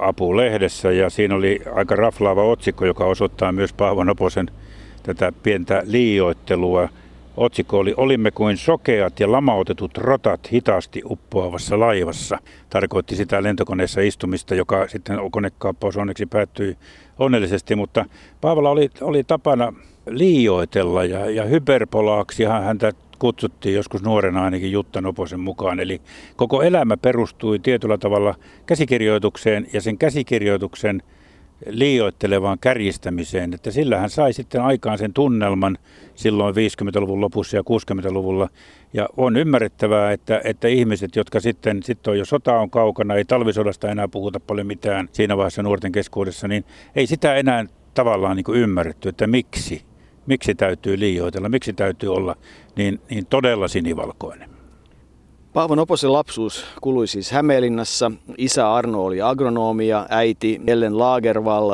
apulehdessä 0.00 0.92
ja 0.92 1.10
siinä 1.10 1.34
oli 1.34 1.60
aika 1.74 1.96
raflaava 1.96 2.44
otsikko, 2.44 2.86
joka 2.86 3.04
osoittaa 3.04 3.52
myös 3.52 3.72
Paavo 3.72 4.04
Noposen 4.04 4.50
tätä 5.02 5.32
pientä 5.42 5.82
liioittelua. 5.86 6.88
Otsikko 7.36 7.78
oli 7.78 7.94
Olimme 7.96 8.30
kuin 8.30 8.56
sokeat 8.56 9.20
ja 9.20 9.32
lamautetut 9.32 9.98
rotat 9.98 10.52
hitaasti 10.52 11.02
uppoavassa 11.04 11.80
laivassa. 11.80 12.38
Tarkoitti 12.70 13.16
sitä 13.16 13.42
lentokoneessa 13.42 14.00
istumista, 14.00 14.54
joka 14.54 14.88
sitten 14.88 15.18
konekaappaus 15.30 15.96
onneksi 15.96 16.26
päättyi 16.26 16.76
onnellisesti, 17.18 17.74
mutta 17.76 18.04
Paavola 18.40 18.70
oli, 18.70 18.90
oli 19.00 19.24
tapana 19.24 19.72
liioitella 20.06 21.04
ja, 21.04 21.30
ja 21.30 21.44
hyperbolaaksi 21.44 22.44
häntä 22.44 22.92
kutsuttiin 23.22 23.74
joskus 23.74 24.02
nuorena 24.02 24.44
ainakin 24.44 24.72
Jutta 24.72 25.00
Noposen 25.00 25.40
mukaan. 25.40 25.80
Eli 25.80 26.00
koko 26.36 26.62
elämä 26.62 26.96
perustui 26.96 27.58
tietyllä 27.58 27.98
tavalla 27.98 28.34
käsikirjoitukseen 28.66 29.66
ja 29.72 29.80
sen 29.80 29.98
käsikirjoituksen 29.98 31.02
liioittelevaan 31.66 32.58
kärjistämiseen, 32.58 33.54
että 33.54 33.70
sillä 33.70 33.98
hän 33.98 34.10
sai 34.10 34.32
sitten 34.32 34.62
aikaan 34.62 34.98
sen 34.98 35.12
tunnelman 35.12 35.78
silloin 36.14 36.54
50-luvun 36.54 37.20
lopussa 37.20 37.56
ja 37.56 37.62
60-luvulla. 37.62 38.48
Ja 38.92 39.08
on 39.16 39.36
ymmärrettävää, 39.36 40.12
että, 40.12 40.40
että 40.44 40.68
ihmiset, 40.68 41.16
jotka 41.16 41.40
sitten, 41.40 41.82
sitten 41.82 42.10
on 42.10 42.18
jo 42.18 42.24
sota 42.24 42.58
on 42.58 42.70
kaukana, 42.70 43.14
ei 43.14 43.24
talvisodasta 43.24 43.90
enää 43.90 44.08
puhuta 44.08 44.40
paljon 44.40 44.66
mitään 44.66 45.08
siinä 45.12 45.36
vaiheessa 45.36 45.62
nuorten 45.62 45.92
keskuudessa, 45.92 46.48
niin 46.48 46.64
ei 46.96 47.06
sitä 47.06 47.34
enää 47.34 47.64
tavallaan 47.94 48.36
niin 48.36 48.44
kuin 48.44 48.58
ymmärretty, 48.58 49.08
että 49.08 49.26
miksi 49.26 49.91
miksi 50.26 50.54
täytyy 50.54 50.98
liioitella, 50.98 51.48
miksi 51.48 51.72
täytyy 51.72 52.14
olla 52.14 52.36
niin, 52.76 53.00
niin 53.10 53.26
todella 53.26 53.68
sinivalkoinen. 53.68 54.50
Paavo 55.52 55.74
Noposen 55.74 56.12
lapsuus 56.12 56.64
kului 56.80 57.06
siis 57.06 57.30
Hämeenlinnassa. 57.30 58.12
Isä 58.38 58.74
Arno 58.74 59.04
oli 59.04 59.22
agronomi 59.22 59.88
ja 59.88 60.06
äiti 60.08 60.60
Ellen 60.66 60.98
Lagerval 60.98 61.70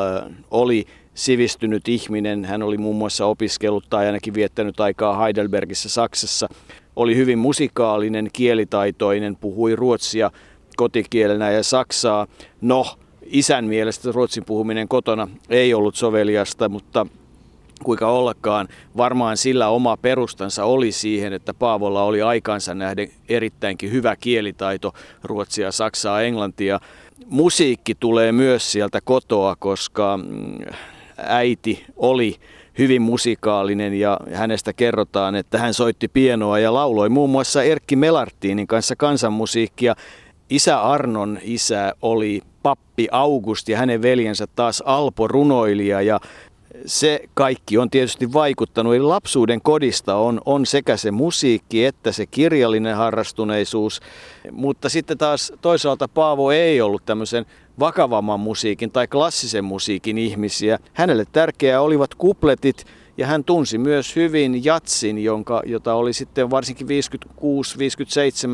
oli 0.51 0.85
sivistynyt 1.15 1.89
ihminen. 1.89 2.45
Hän 2.45 2.63
oli 2.63 2.79
muun 2.79 2.97
muassa 2.97 3.27
opiskellut 3.27 3.85
tai 3.91 4.07
ainakin 4.07 4.35
viettänyt 4.35 4.81
aikaa 4.81 5.23
Heidelbergissä 5.23 5.89
Saksassa. 5.89 6.49
Oli 6.97 7.17
hyvin 7.17 7.39
musikaalinen, 7.39 8.29
kielitaitoinen, 8.33 9.37
puhui 9.37 9.77
ruotsia 9.77 10.31
kotikielenä 10.77 11.51
ja 11.51 11.63
saksaa. 11.63 12.27
No, 12.61 12.87
isän 13.23 13.65
mielestä 13.65 14.13
ruotsin 14.13 14.45
puhuminen 14.45 14.89
kotona 14.89 15.29
ei 15.51 15.75
ollut 15.75 15.97
soveliasta, 15.97 16.69
mutta 16.69 17.07
kuinka 17.85 18.09
ollakaan, 18.09 18.69
varmaan 18.97 19.37
sillä 19.37 19.69
oma 19.69 19.97
perustansa 19.97 20.65
oli 20.65 20.93
siihen, 20.93 21.33
että 21.33 21.55
Paavolla 21.55 22.03
oli 22.03 22.23
aikansa 22.23 22.75
nähden 22.75 23.09
erittäinkin 23.29 23.93
hyvä 23.93 24.17
kielitaito, 24.17 24.93
ruotsia, 25.23 25.73
saksaa, 25.73 26.23
englantia. 26.23 26.81
Musiikki 27.27 27.95
tulee 27.95 28.33
myös 28.33 28.73
sieltä 28.73 29.01
kotoa, 29.05 29.57
koska 29.59 30.17
mm, 30.17 30.59
äiti 31.17 31.85
oli 31.97 32.37
hyvin 32.79 33.03
musikaalinen 33.03 33.95
ja 33.95 34.21
hänestä 34.35 34.73
kerrotaan, 34.73 35.35
että 35.35 35.59
hän 35.59 35.75
soitti 35.75 36.09
pienoa 36.09 36.59
ja 36.59 36.75
lauloi 36.75 37.09
muun 37.09 37.31
muassa 37.31 37.63
Erkki 37.63 37.97
Melartinin 37.97 38.67
kanssa 38.67 38.97
kansanmusiikkia. 38.97 39.95
Isä 40.51 40.83
Arnon 40.83 41.39
isä 41.43 41.93
oli 42.03 42.43
pappi 42.63 43.09
August 43.11 43.69
ja 43.69 43.79
hänen 43.79 44.03
veljensä 44.03 44.47
taas 44.47 44.83
Alpo 44.87 45.29
runoilija 45.29 46.03
ja 46.03 46.21
se 46.87 47.21
kaikki 47.35 47.79
on 47.79 47.91
tietysti 47.91 48.33
vaikuttanut. 48.33 48.95
Eli 48.95 49.03
lapsuuden 49.03 49.61
kodista 49.63 50.17
on, 50.17 50.41
on 50.45 50.67
sekä 50.67 50.97
se 50.97 51.11
musiikki 51.11 51.85
että 51.85 52.13
se 52.13 52.27
kirjallinen 52.27 52.97
harrastuneisuus. 52.97 54.01
Mutta 54.53 54.89
sitten 54.89 55.19
taas 55.19 55.53
toisaalta 55.61 56.09
Paavo 56.09 56.51
ei 56.51 56.81
ollut 56.81 57.05
tämmöisen 57.07 57.47
vakavamman 57.79 58.41
musiikin 58.41 58.91
tai 58.91 59.07
klassisen 59.07 59.65
musiikin 59.65 60.19
ihmisiä. 60.19 60.79
Hänelle 60.93 61.25
tärkeää 61.33 61.81
olivat 61.81 62.15
kupletit 62.15 62.85
ja 63.19 63.27
hän 63.27 63.45
tunsi 63.45 63.79
myös 63.79 64.17
hyvin 64.17 64.65
jatsin, 64.65 65.25
jonka, 65.25 65.63
jota 65.67 65.95
oli 65.95 66.13
sitten 66.13 66.51
varsinkin 66.51 66.87
56-57 66.87 66.91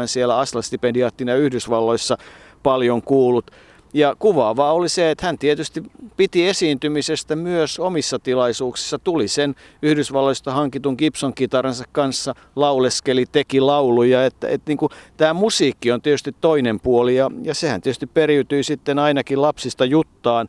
siellä 0.07 0.39
Asla-stipendiaattina 0.39 1.35
Yhdysvalloissa 1.35 2.19
paljon 2.63 3.03
kuullut. 3.03 3.51
Ja 3.95 4.17
kuvaavaa 4.19 4.73
oli 4.73 4.89
se, 4.89 5.11
että 5.11 5.27
hän 5.27 5.39
tietysti 5.39 5.83
piti 6.17 6.49
esiintymisestä 6.49 7.37
myös 7.37 7.79
omissa 7.79 8.19
tilaisuuksissa. 8.19 8.99
Tuli 8.99 9.29
sen 9.29 9.55
Yhdysvalloista 9.83 10.53
hankitun 10.53 10.97
Gibson-kitaransa 10.99 11.85
kanssa, 11.93 12.35
lauleskeli, 12.57 13.27
teki 13.33 13.61
lauluja. 13.61 14.27
Että, 14.27 14.49
että 14.49 14.71
niin 14.71 14.79
kuin, 14.79 14.91
tämä 15.17 15.35
musiikki 15.35 15.93
on 15.93 16.03
tietysti 16.03 16.35
toinen 16.41 16.81
puoli 16.81 17.17
ja, 17.17 17.31
ja 17.43 17.55
sehän 17.55 17.81
tietysti 17.81 18.07
periytyi 18.07 18.63
sitten 18.63 18.99
ainakin 18.99 19.43
lapsista 19.43 19.85
juttaan. 19.85 20.49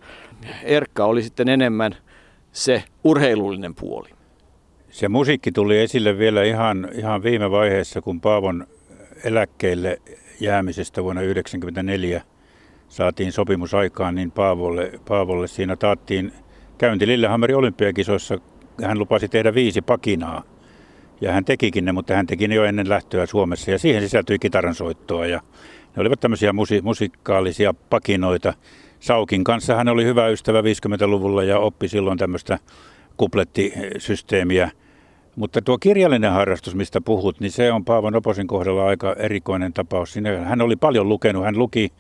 Erkka 0.63 1.05
oli 1.05 1.23
sitten 1.23 1.49
enemmän 1.49 1.95
se 2.51 2.83
urheilullinen 3.03 3.75
puoli. 3.75 4.09
Se 4.89 5.07
musiikki 5.07 5.51
tuli 5.51 5.79
esille 5.79 6.17
vielä 6.17 6.43
ihan, 6.43 6.87
ihan 6.93 7.23
viime 7.23 7.51
vaiheessa, 7.51 8.01
kun 8.01 8.21
Paavon 8.21 8.67
eläkkeelle 9.23 10.01
jäämisestä 10.39 11.03
vuonna 11.03 11.21
1994– 11.21 12.21
saatiin 12.89 13.31
sopimus 13.31 13.73
aikaan, 13.73 14.15
niin 14.15 14.31
Paavolle, 14.31 14.91
Paavolle 15.07 15.47
siinä 15.47 15.75
taattiin 15.75 16.33
käynti 16.77 17.07
Lillehammerin 17.07 17.57
olympiakisoissa. 17.57 18.37
Hän 18.83 18.99
lupasi 18.99 19.29
tehdä 19.29 19.53
viisi 19.53 19.81
pakinaa. 19.81 20.43
Ja 21.21 21.31
hän 21.31 21.45
tekikin 21.45 21.85
ne, 21.85 21.91
mutta 21.91 22.15
hän 22.15 22.27
teki 22.27 22.47
ne 22.47 22.55
jo 22.55 22.63
ennen 22.63 22.89
lähtöä 22.89 23.25
Suomessa. 23.25 23.71
Ja 23.71 23.79
siihen 23.79 24.01
sisältyi 24.01 24.39
kitaransoittoa. 24.39 25.25
Ja 25.25 25.41
ne 25.95 26.01
olivat 26.01 26.19
tämmöisiä 26.19 26.51
musi- 26.51 26.81
musikaalisia 26.81 27.73
pakinoita. 27.89 28.53
Saukin 28.99 29.43
kanssa 29.43 29.75
hän 29.75 29.87
oli 29.87 30.05
hyvä 30.05 30.27
ystävä 30.27 30.61
50-luvulla 30.61 31.43
ja 31.43 31.59
oppi 31.59 31.87
silloin 31.87 32.17
tämmöistä 32.17 32.59
kuplettisysteemiä. 33.17 34.71
Mutta 35.35 35.61
tuo 35.61 35.77
kirjallinen 35.77 36.31
harrastus, 36.31 36.75
mistä 36.75 37.01
puhut, 37.01 37.39
niin 37.39 37.51
se 37.51 37.71
on 37.71 37.85
Paavo 37.85 38.09
Noposin 38.09 38.47
kohdalla 38.47 38.85
aika 38.85 39.15
erikoinen 39.19 39.73
tapaus. 39.73 40.15
Hän 40.43 40.61
oli 40.61 40.75
paljon 40.75 41.09
lukenut. 41.09 41.45
Hän 41.45 41.57
luki 41.57 41.91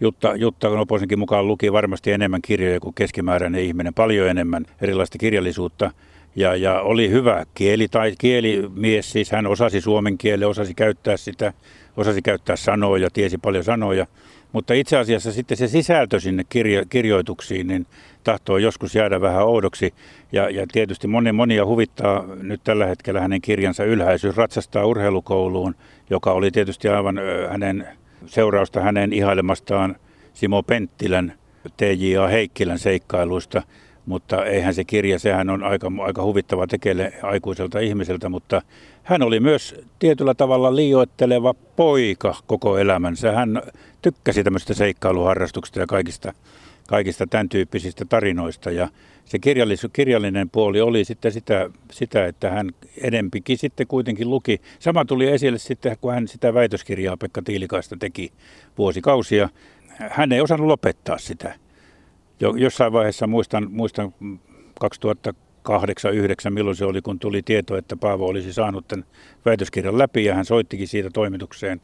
Jutta, 0.00 0.34
Jutta 0.36 0.68
Noposenkin 0.68 1.18
mukaan 1.18 1.46
luki 1.46 1.72
varmasti 1.72 2.12
enemmän 2.12 2.42
kirjoja 2.42 2.80
kuin 2.80 2.94
keskimääräinen 2.94 3.60
ihminen, 3.60 3.94
paljon 3.94 4.28
enemmän 4.28 4.64
erilaista 4.80 5.18
kirjallisuutta. 5.18 5.90
Ja, 6.36 6.56
ja 6.56 6.80
oli 6.80 7.10
hyvä 7.10 7.44
kieli 7.54 7.88
tai 7.88 8.14
kielimies, 8.18 9.12
siis 9.12 9.30
hän 9.30 9.46
osasi 9.46 9.80
suomen 9.80 10.18
kielen, 10.18 10.48
osasi 10.48 10.74
käyttää 10.74 11.16
sitä, 11.16 11.52
osasi 11.96 12.22
käyttää 12.22 12.56
sanoja, 12.56 13.10
tiesi 13.10 13.38
paljon 13.38 13.64
sanoja. 13.64 14.06
Mutta 14.52 14.74
itse 14.74 14.96
asiassa 14.96 15.32
sitten 15.32 15.56
se 15.56 15.68
sisältö 15.68 16.20
sinne 16.20 16.44
kirjo, 16.48 16.82
kirjoituksiin, 16.88 17.66
niin 17.66 17.86
tahtoo 18.24 18.58
joskus 18.58 18.94
jäädä 18.94 19.20
vähän 19.20 19.44
oudoksi. 19.44 19.94
Ja, 20.32 20.50
ja 20.50 20.66
tietysti 20.72 21.06
moni, 21.06 21.32
monia 21.32 21.66
huvittaa 21.66 22.24
nyt 22.42 22.60
tällä 22.64 22.86
hetkellä 22.86 23.20
hänen 23.20 23.40
kirjansa 23.40 23.84
Ylhäisyys 23.84 24.36
ratsastaa 24.36 24.86
urheilukouluun, 24.86 25.74
joka 26.10 26.32
oli 26.32 26.50
tietysti 26.50 26.88
aivan 26.88 27.20
hänen 27.50 27.88
seurausta 28.26 28.80
hänen 28.80 29.12
ihailemastaan 29.12 29.96
Simo 30.34 30.62
Penttilän 30.62 31.32
T.J.A. 31.76 32.26
Heikkilän 32.26 32.78
seikkailuista. 32.78 33.62
mutta 34.06 34.44
eihän 34.44 34.74
se 34.74 34.84
kirja, 34.84 35.18
sehän 35.18 35.50
on 35.50 35.62
aika, 35.62 35.92
aika 36.04 36.22
huvittava 36.22 36.66
tekele 36.66 37.12
aikuiselta 37.22 37.80
ihmiseltä, 37.80 38.28
mutta 38.28 38.62
hän 39.02 39.22
oli 39.22 39.40
myös 39.40 39.74
tietyllä 39.98 40.34
tavalla 40.34 40.76
liioitteleva 40.76 41.54
poika 41.76 42.34
koko 42.46 42.78
elämänsä. 42.78 43.32
Hän 43.32 43.62
tykkäsi 44.02 44.44
tämmöistä 44.44 44.74
seikkailuharrastuksista 44.74 45.80
ja 45.80 45.86
kaikista, 45.86 46.32
kaikista 46.88 47.26
tämän 47.26 47.48
tyyppisistä 47.48 48.04
tarinoista 48.04 48.70
ja 48.70 48.88
se 49.24 49.38
kirjallinen 49.92 50.50
puoli 50.50 50.80
oli 50.80 51.04
sitten 51.04 51.32
sitä, 51.32 51.70
sitä, 51.92 52.26
että 52.26 52.50
hän 52.50 52.70
enempikin 53.02 53.58
sitten 53.58 53.86
kuitenkin 53.86 54.30
luki. 54.30 54.60
Sama 54.78 55.04
tuli 55.04 55.28
esille 55.28 55.58
sitten, 55.58 55.96
kun 56.00 56.12
hän 56.12 56.28
sitä 56.28 56.54
väitöskirjaa 56.54 57.16
Pekka 57.16 57.42
Tiilikaista 57.42 57.96
teki 57.98 58.32
vuosikausia. 58.78 59.48
Hän 59.88 60.32
ei 60.32 60.40
osannut 60.40 60.66
lopettaa 60.66 61.18
sitä. 61.18 61.54
Jo, 62.40 62.54
jossain 62.56 62.92
vaiheessa 62.92 63.26
muistan, 63.26 63.68
muistan 63.70 64.14
2008 64.80 65.46
2009 65.66 66.52
milloin 66.52 66.76
se 66.76 66.84
oli, 66.84 67.02
kun 67.02 67.18
tuli 67.18 67.42
tieto, 67.42 67.76
että 67.76 67.96
Paavo 67.96 68.26
olisi 68.26 68.52
saanut 68.52 68.88
tämän 68.88 69.06
väitöskirjan 69.44 69.98
läpi 69.98 70.24
ja 70.24 70.34
hän 70.34 70.44
soittikin 70.44 70.88
siitä 70.88 71.10
toimitukseen 71.10 71.80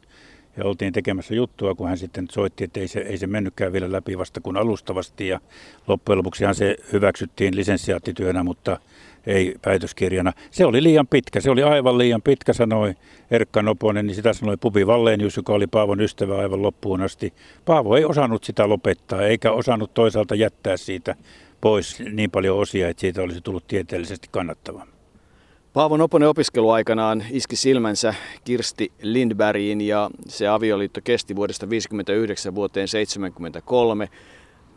ja 0.57 0.65
oltiin 0.65 0.93
tekemässä 0.93 1.35
juttua, 1.35 1.75
kun 1.75 1.87
hän 1.87 1.97
sitten 1.97 2.27
soitti, 2.31 2.63
että 2.63 2.79
ei 2.79 2.87
se, 2.87 2.99
ei 2.99 3.17
se 3.17 3.27
mennytkään 3.27 3.73
vielä 3.73 3.91
läpi 3.91 4.17
vasta 4.17 4.41
kuin 4.41 4.57
alustavasti. 4.57 5.27
Ja 5.27 5.39
loppujen 5.87 6.17
lopuksihan 6.17 6.55
se 6.55 6.77
hyväksyttiin 6.93 7.55
lisensiaattityönä, 7.55 8.43
mutta 8.43 8.79
ei 9.27 9.55
väitöskirjana. 9.65 10.33
Se 10.51 10.65
oli 10.65 10.83
liian 10.83 11.07
pitkä, 11.07 11.41
se 11.41 11.51
oli 11.51 11.63
aivan 11.63 11.97
liian 11.97 12.21
pitkä, 12.21 12.53
sanoi 12.53 12.95
Erkka 13.31 13.61
Noponen, 13.61 14.07
niin 14.07 14.15
sitä 14.15 14.33
sanoi 14.33 14.57
Pubi 14.57 14.87
Vallenius, 14.87 15.37
joka 15.37 15.53
oli 15.53 15.67
Paavon 15.67 16.01
ystävä 16.01 16.37
aivan 16.37 16.61
loppuun 16.61 17.01
asti. 17.01 17.33
Paavo 17.65 17.95
ei 17.95 18.05
osannut 18.05 18.43
sitä 18.43 18.69
lopettaa, 18.69 19.21
eikä 19.21 19.51
osannut 19.51 19.93
toisaalta 19.93 20.35
jättää 20.35 20.77
siitä 20.77 21.15
pois 21.61 21.99
niin 22.11 22.31
paljon 22.31 22.59
osia, 22.59 22.89
että 22.89 23.01
siitä 23.01 23.21
olisi 23.21 23.41
tullut 23.41 23.67
tieteellisesti 23.67 24.27
kannattavaa. 24.31 24.92
Paavo 25.73 25.97
Noponen 25.97 26.29
opiskeluaikanaan 26.29 27.23
iski 27.29 27.55
silmänsä 27.55 28.13
Kirsti 28.43 28.91
Lindbergiin 29.01 29.81
ja 29.81 30.09
se 30.27 30.47
avioliitto 30.47 30.99
kesti 31.03 31.35
vuodesta 31.35 31.65
1959 31.67 32.55
vuoteen 32.55 32.87
1973. 32.87 34.09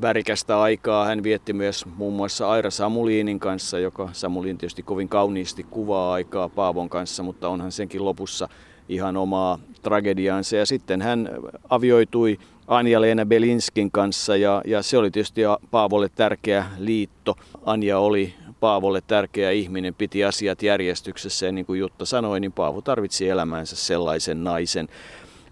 Värikästä 0.00 0.60
aikaa 0.60 1.04
hän 1.04 1.22
vietti 1.22 1.52
myös 1.52 1.86
muun 1.86 2.14
muassa 2.14 2.50
Aira 2.50 2.70
Samuliinin 2.70 3.40
kanssa, 3.40 3.78
joka 3.78 4.08
Samuliin 4.12 4.58
tietysti 4.58 4.82
kovin 4.82 5.08
kauniisti 5.08 5.62
kuvaa 5.62 6.12
aikaa 6.12 6.48
Paavon 6.48 6.88
kanssa, 6.88 7.22
mutta 7.22 7.48
onhan 7.48 7.72
senkin 7.72 8.04
lopussa 8.04 8.48
ihan 8.88 9.16
omaa 9.16 9.58
tragediaansa. 9.82 10.56
Ja 10.56 10.66
sitten 10.66 11.02
hän 11.02 11.28
avioitui 11.68 12.38
Anja-Leena 12.66 13.26
Belinskin 13.26 13.90
kanssa 13.90 14.36
ja, 14.36 14.62
ja 14.64 14.82
se 14.82 14.98
oli 14.98 15.10
tietysti 15.10 15.40
Paavolle 15.70 16.08
tärkeä 16.08 16.66
liitto. 16.78 17.36
Anja 17.64 17.98
oli 17.98 18.34
Paavolle 18.60 19.00
tärkeä 19.06 19.50
ihminen, 19.50 19.94
piti 19.94 20.24
asiat 20.24 20.62
järjestyksessä 20.62 21.46
ja 21.46 21.52
niin 21.52 21.66
kuin 21.66 21.80
Jutta 21.80 22.06
sanoi, 22.06 22.40
niin 22.40 22.52
Paavo 22.52 22.80
tarvitsi 22.80 23.28
elämäänsä 23.28 23.76
sellaisen 23.76 24.44
naisen. 24.44 24.88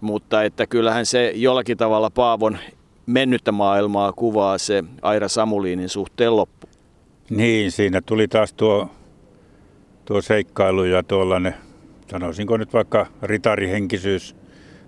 Mutta 0.01 0.43
että 0.43 0.67
kyllähän 0.67 1.05
se 1.05 1.31
jollakin 1.35 1.77
tavalla 1.77 2.09
Paavon 2.09 2.57
mennyttä 3.05 3.51
maailmaa 3.51 4.13
kuvaa 4.13 4.57
se 4.57 4.83
Aira 5.01 5.27
Samuliinin 5.27 5.89
suhteen 5.89 6.35
loppu. 6.35 6.67
Niin, 7.29 7.71
siinä 7.71 8.01
tuli 8.01 8.27
taas 8.27 8.53
tuo, 8.53 8.89
tuo 10.05 10.21
seikkailu 10.21 10.83
ja 10.83 11.03
tuollainen, 11.03 11.55
sanoisinko 12.11 12.57
nyt 12.57 12.73
vaikka 12.73 13.07
ritarihenkisyys. 13.21 14.35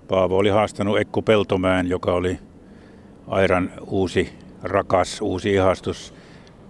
Paavo 0.08 0.38
oli 0.38 0.50
haastanut 0.50 1.00
Ekku 1.00 1.22
Peltomäen, 1.22 1.90
joka 1.90 2.14
oli 2.14 2.40
Airan 3.28 3.72
uusi 3.88 4.30
rakas, 4.64 5.22
uusi 5.22 5.54
ihastus. 5.54 6.14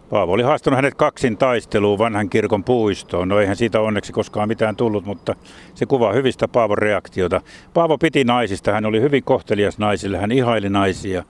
Paavo 0.09 0.31
oli 0.31 0.43
haastanut 0.43 0.75
hänet 0.75 0.95
kaksin 0.95 1.37
taisteluun 1.37 1.99
vanhan 1.99 2.29
kirkon 2.29 2.63
puistoon. 2.63 3.27
No 3.27 3.39
eihän 3.39 3.55
siitä 3.55 3.81
onneksi 3.81 4.13
koskaan 4.13 4.47
mitään 4.47 4.75
tullut, 4.75 5.05
mutta 5.05 5.35
se 5.73 5.85
kuvaa 5.85 6.13
hyvistä 6.13 6.47
Paavon 6.47 6.77
reaktiota. 6.77 7.41
Paavo 7.73 7.97
piti 7.97 8.23
naisista, 8.23 8.71
hän 8.71 8.85
oli 8.85 9.01
hyvin 9.01 9.23
kohtelias 9.23 9.77
naisille, 9.77 10.17
hän 10.17 10.31
ihaili 10.31 10.69
naisia. 10.69 11.23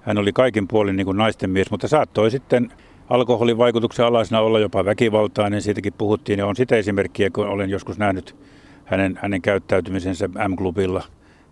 Hän 0.00 0.18
oli 0.18 0.32
kaikin 0.32 0.68
puolin 0.68 0.96
niin 0.96 1.04
kuin 1.04 1.16
naisten 1.16 1.50
mies, 1.50 1.70
mutta 1.70 1.88
saattoi 1.88 2.30
sitten 2.30 2.72
alkoholin 3.10 3.58
vaikutuksen 3.58 4.06
alaisena 4.06 4.40
olla 4.40 4.58
jopa 4.58 4.84
väkivaltainen. 4.84 5.62
Siitäkin 5.62 5.92
puhuttiin 5.92 6.38
ja 6.38 6.46
on 6.46 6.56
sitä 6.56 6.76
esimerkkiä, 6.76 7.30
kun 7.30 7.46
olen 7.46 7.70
joskus 7.70 7.98
nähnyt 7.98 8.36
hänen, 8.84 9.18
hänen 9.22 9.42
käyttäytymisensä 9.42 10.28
M-klubilla 10.28 11.04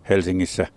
Helsingissä. 0.09 0.67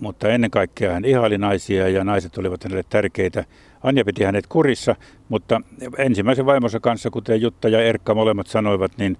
Mutta 0.00 0.28
ennen 0.28 0.50
kaikkea 0.50 0.92
hän 0.92 1.04
ihaili 1.04 1.38
naisia 1.38 1.88
ja 1.88 2.04
naiset 2.04 2.38
olivat 2.38 2.64
hänelle 2.64 2.84
tärkeitä. 2.88 3.44
Anja 3.82 4.04
piti 4.04 4.24
hänet 4.24 4.46
kurissa, 4.46 4.96
mutta 5.28 5.60
ensimmäisen 5.98 6.46
vaimonsa 6.46 6.80
kanssa, 6.80 7.10
kuten 7.10 7.40
Jutta 7.40 7.68
ja 7.68 7.82
Erkka 7.82 8.14
molemmat 8.14 8.46
sanoivat, 8.46 8.92
niin 8.98 9.16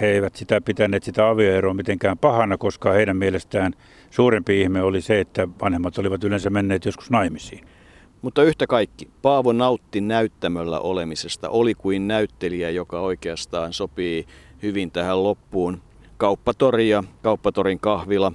he 0.00 0.06
eivät 0.06 0.36
sitä 0.36 0.60
pitäneet 0.60 1.02
sitä 1.02 1.28
avioeroa 1.28 1.74
mitenkään 1.74 2.18
pahana, 2.18 2.58
koska 2.58 2.92
heidän 2.92 3.16
mielestään 3.16 3.72
suurempi 4.10 4.60
ihme 4.60 4.82
oli 4.82 5.00
se, 5.00 5.20
että 5.20 5.48
vanhemmat 5.62 5.98
olivat 5.98 6.24
yleensä 6.24 6.50
menneet 6.50 6.84
joskus 6.84 7.10
naimisiin. 7.10 7.64
Mutta 8.22 8.42
yhtä 8.42 8.66
kaikki, 8.66 9.08
Paavo 9.22 9.52
nautti 9.52 10.00
näyttämöllä 10.00 10.80
olemisesta, 10.80 11.48
oli 11.48 11.74
kuin 11.74 12.08
näyttelijä, 12.08 12.70
joka 12.70 13.00
oikeastaan 13.00 13.72
sopii 13.72 14.26
hyvin 14.62 14.90
tähän 14.90 15.22
loppuun. 15.24 15.82
Kauppatori 16.16 16.88
ja 16.88 17.04
kauppatorin 17.22 17.80
kahvila. 17.80 18.32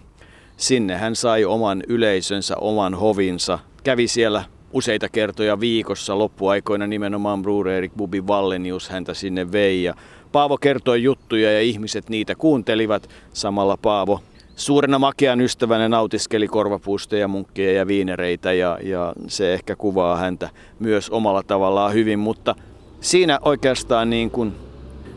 Sinne 0.62 0.97
hän 0.97 1.15
sai 1.15 1.45
oman 1.45 1.84
yleisönsä, 1.88 2.58
oman 2.58 2.93
hovinsa, 2.93 3.60
kävi 3.84 4.08
siellä 4.08 4.43
useita 4.74 5.10
kertoja 5.10 5.60
viikossa. 5.60 6.17
Loppuaikoina 6.17 6.88
nimenomaan 6.88 7.41
Brurerik 7.41 7.91
Bubi 7.97 8.28
Vallenius 8.28 8.89
häntä 8.89 9.13
sinne 9.13 9.52
vei. 9.52 9.84
Ja 9.84 9.93
Paavo 10.32 10.58
kertoi 10.58 11.04
juttuja 11.04 11.52
ja 11.52 11.62
ihmiset 11.62 12.10
niitä 12.10 12.36
kuuntelivat. 12.36 13.10
Samalla 13.34 13.78
Paavo 13.78 14.19
suurena 14.56 15.00
makean 15.00 15.41
ystävänä 15.41 15.89
nautiskeli 15.89 16.47
korvapuusteja, 16.47 17.28
munkkeja 17.28 17.74
ja 17.74 17.88
viinereitä 17.88 18.54
ja, 18.54 18.80
ja 18.84 19.13
se 19.28 19.54
ehkä 19.54 19.76
kuvaa 19.76 20.17
häntä 20.17 20.50
myös 20.80 21.10
omalla 21.10 21.43
tavallaan 21.43 21.93
hyvin, 21.93 22.19
mutta 22.19 22.56
siinä 23.00 23.39
oikeastaan 23.45 24.10
niin 24.10 24.32
kuin 24.32 24.54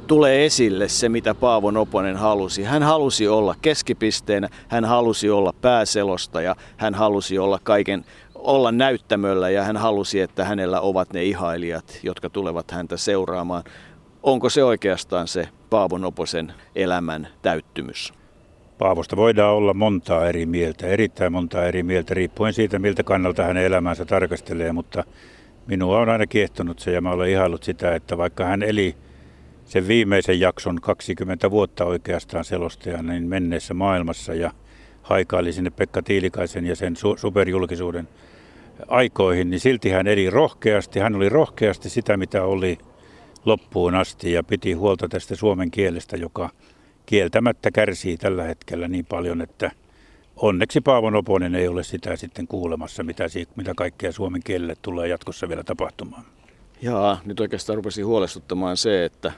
tulee 0.05 0.47
esille 0.47 0.89
se, 0.89 1.09
mitä 1.09 1.35
Paavo 1.35 1.71
Noponen 1.71 2.17
halusi. 2.17 2.63
Hän 2.63 2.83
halusi 2.83 3.29
olla 3.29 3.55
keskipisteenä, 3.63 4.49
hän 4.69 4.85
halusi 4.85 5.31
olla 5.31 5.55
pääselostaja, 5.61 6.57
hän 6.77 6.95
halusi 6.95 7.39
olla 7.39 7.59
kaiken 7.63 8.05
olla 8.35 8.73
näyttämöllä 8.73 9.51
ja 9.51 9.65
hän 9.65 9.77
halusi, 9.77 10.21
että 10.21 10.45
hänellä 10.45 10.81
ovat 10.81 11.13
ne 11.13 11.25
ihailijat, 11.25 11.99
jotka 12.03 12.31
tulevat 12.31 12.71
häntä 12.71 12.97
seuraamaan. 12.97 13.65
Onko 14.23 14.51
se 14.51 14.65
oikeastaan 14.65 15.29
se 15.29 15.49
Paavo 15.71 15.99
Noposen 15.99 16.53
elämän 16.75 17.29
täyttymys? 17.43 18.13
Paavosta 18.79 19.17
voidaan 19.17 19.55
olla 19.55 19.75
montaa 19.75 20.29
eri 20.29 20.47
mieltä, 20.47 20.87
erittäin 20.87 21.33
montaa 21.33 21.65
eri 21.65 21.83
mieltä, 21.83 22.15
riippuen 22.15 22.53
siitä, 22.53 22.79
miltä 22.79 23.03
kannalta 23.03 23.45
hänen 23.45 23.65
elämänsä 23.65 24.05
tarkastelee, 24.05 24.73
mutta 24.73 25.05
minua 25.67 25.99
on 25.99 26.09
aina 26.09 26.27
kiehtonut 26.27 26.79
se 26.79 26.93
ja 26.93 27.01
mä 27.01 27.11
olen 27.11 27.31
ihailut 27.31 27.63
sitä, 27.63 27.95
että 27.95 28.19
vaikka 28.19 28.45
hän 28.45 28.63
eli 28.63 28.97
sen 29.65 29.89
viimeisen 29.89 30.41
jakson 30.41 30.81
20 30.81 31.51
vuotta 31.51 31.85
oikeastaan 31.85 32.45
selostajana 32.45 33.13
niin 33.13 33.29
menneessä 33.29 33.75
maailmassa 33.75 34.35
ja 34.35 34.51
haikaili 35.03 35.53
sinne 35.53 35.71
Pekka 35.71 36.03
Tiilikaisen 36.03 36.67
ja 36.67 36.77
sen 36.77 36.95
su- 36.97 37.19
superjulkisuuden 37.19 38.09
aikoihin, 38.89 39.51
niin 39.51 39.61
silti 39.61 39.91
hän 39.91 40.07
eli 40.07 40.31
rohkeasti. 40.31 41.01
Hän 41.01 41.15
oli 41.15 41.29
rohkeasti 41.29 41.91
sitä, 41.91 42.17
mitä 42.17 42.45
oli 42.45 42.79
loppuun 43.45 43.95
asti 43.95 44.33
ja 44.33 44.45
piti 44.45 44.73
huolta 44.73 45.09
tästä 45.09 45.37
suomen 45.37 45.71
kielestä, 45.71 46.17
joka 46.17 46.51
kieltämättä 47.07 47.71
kärsii 47.71 48.17
tällä 48.17 48.43
hetkellä 48.43 48.89
niin 48.89 49.07
paljon, 49.07 49.43
että 49.43 49.71
onneksi 50.37 50.81
Paavo 50.81 51.11
Noponen 51.11 51.55
ei 51.55 51.69
ole 51.69 51.85
sitä 51.85 52.17
sitten 52.17 52.47
kuulemassa, 52.47 53.03
mitä, 53.03 53.25
mitä 53.57 53.73
kaikkea 53.77 54.13
suomen 54.13 54.41
kielelle 54.45 54.77
tulee 54.83 55.09
jatkossa 55.09 55.49
vielä 55.49 55.65
tapahtumaan. 55.65 56.25
Jaa, 56.83 57.21
nyt 57.25 57.41
oikeastaan 57.41 57.77
rupesi 57.77 58.03
huolestuttamaan 58.03 58.77
se, 58.77 59.05
että 59.05 59.33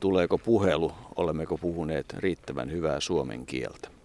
tuleeko 0.00 0.38
puhelu, 0.38 0.92
olemmeko 1.16 1.58
puhuneet 1.58 2.06
riittävän 2.16 2.70
hyvää 2.70 3.00
suomen 3.00 3.46
kieltä. 3.46 3.95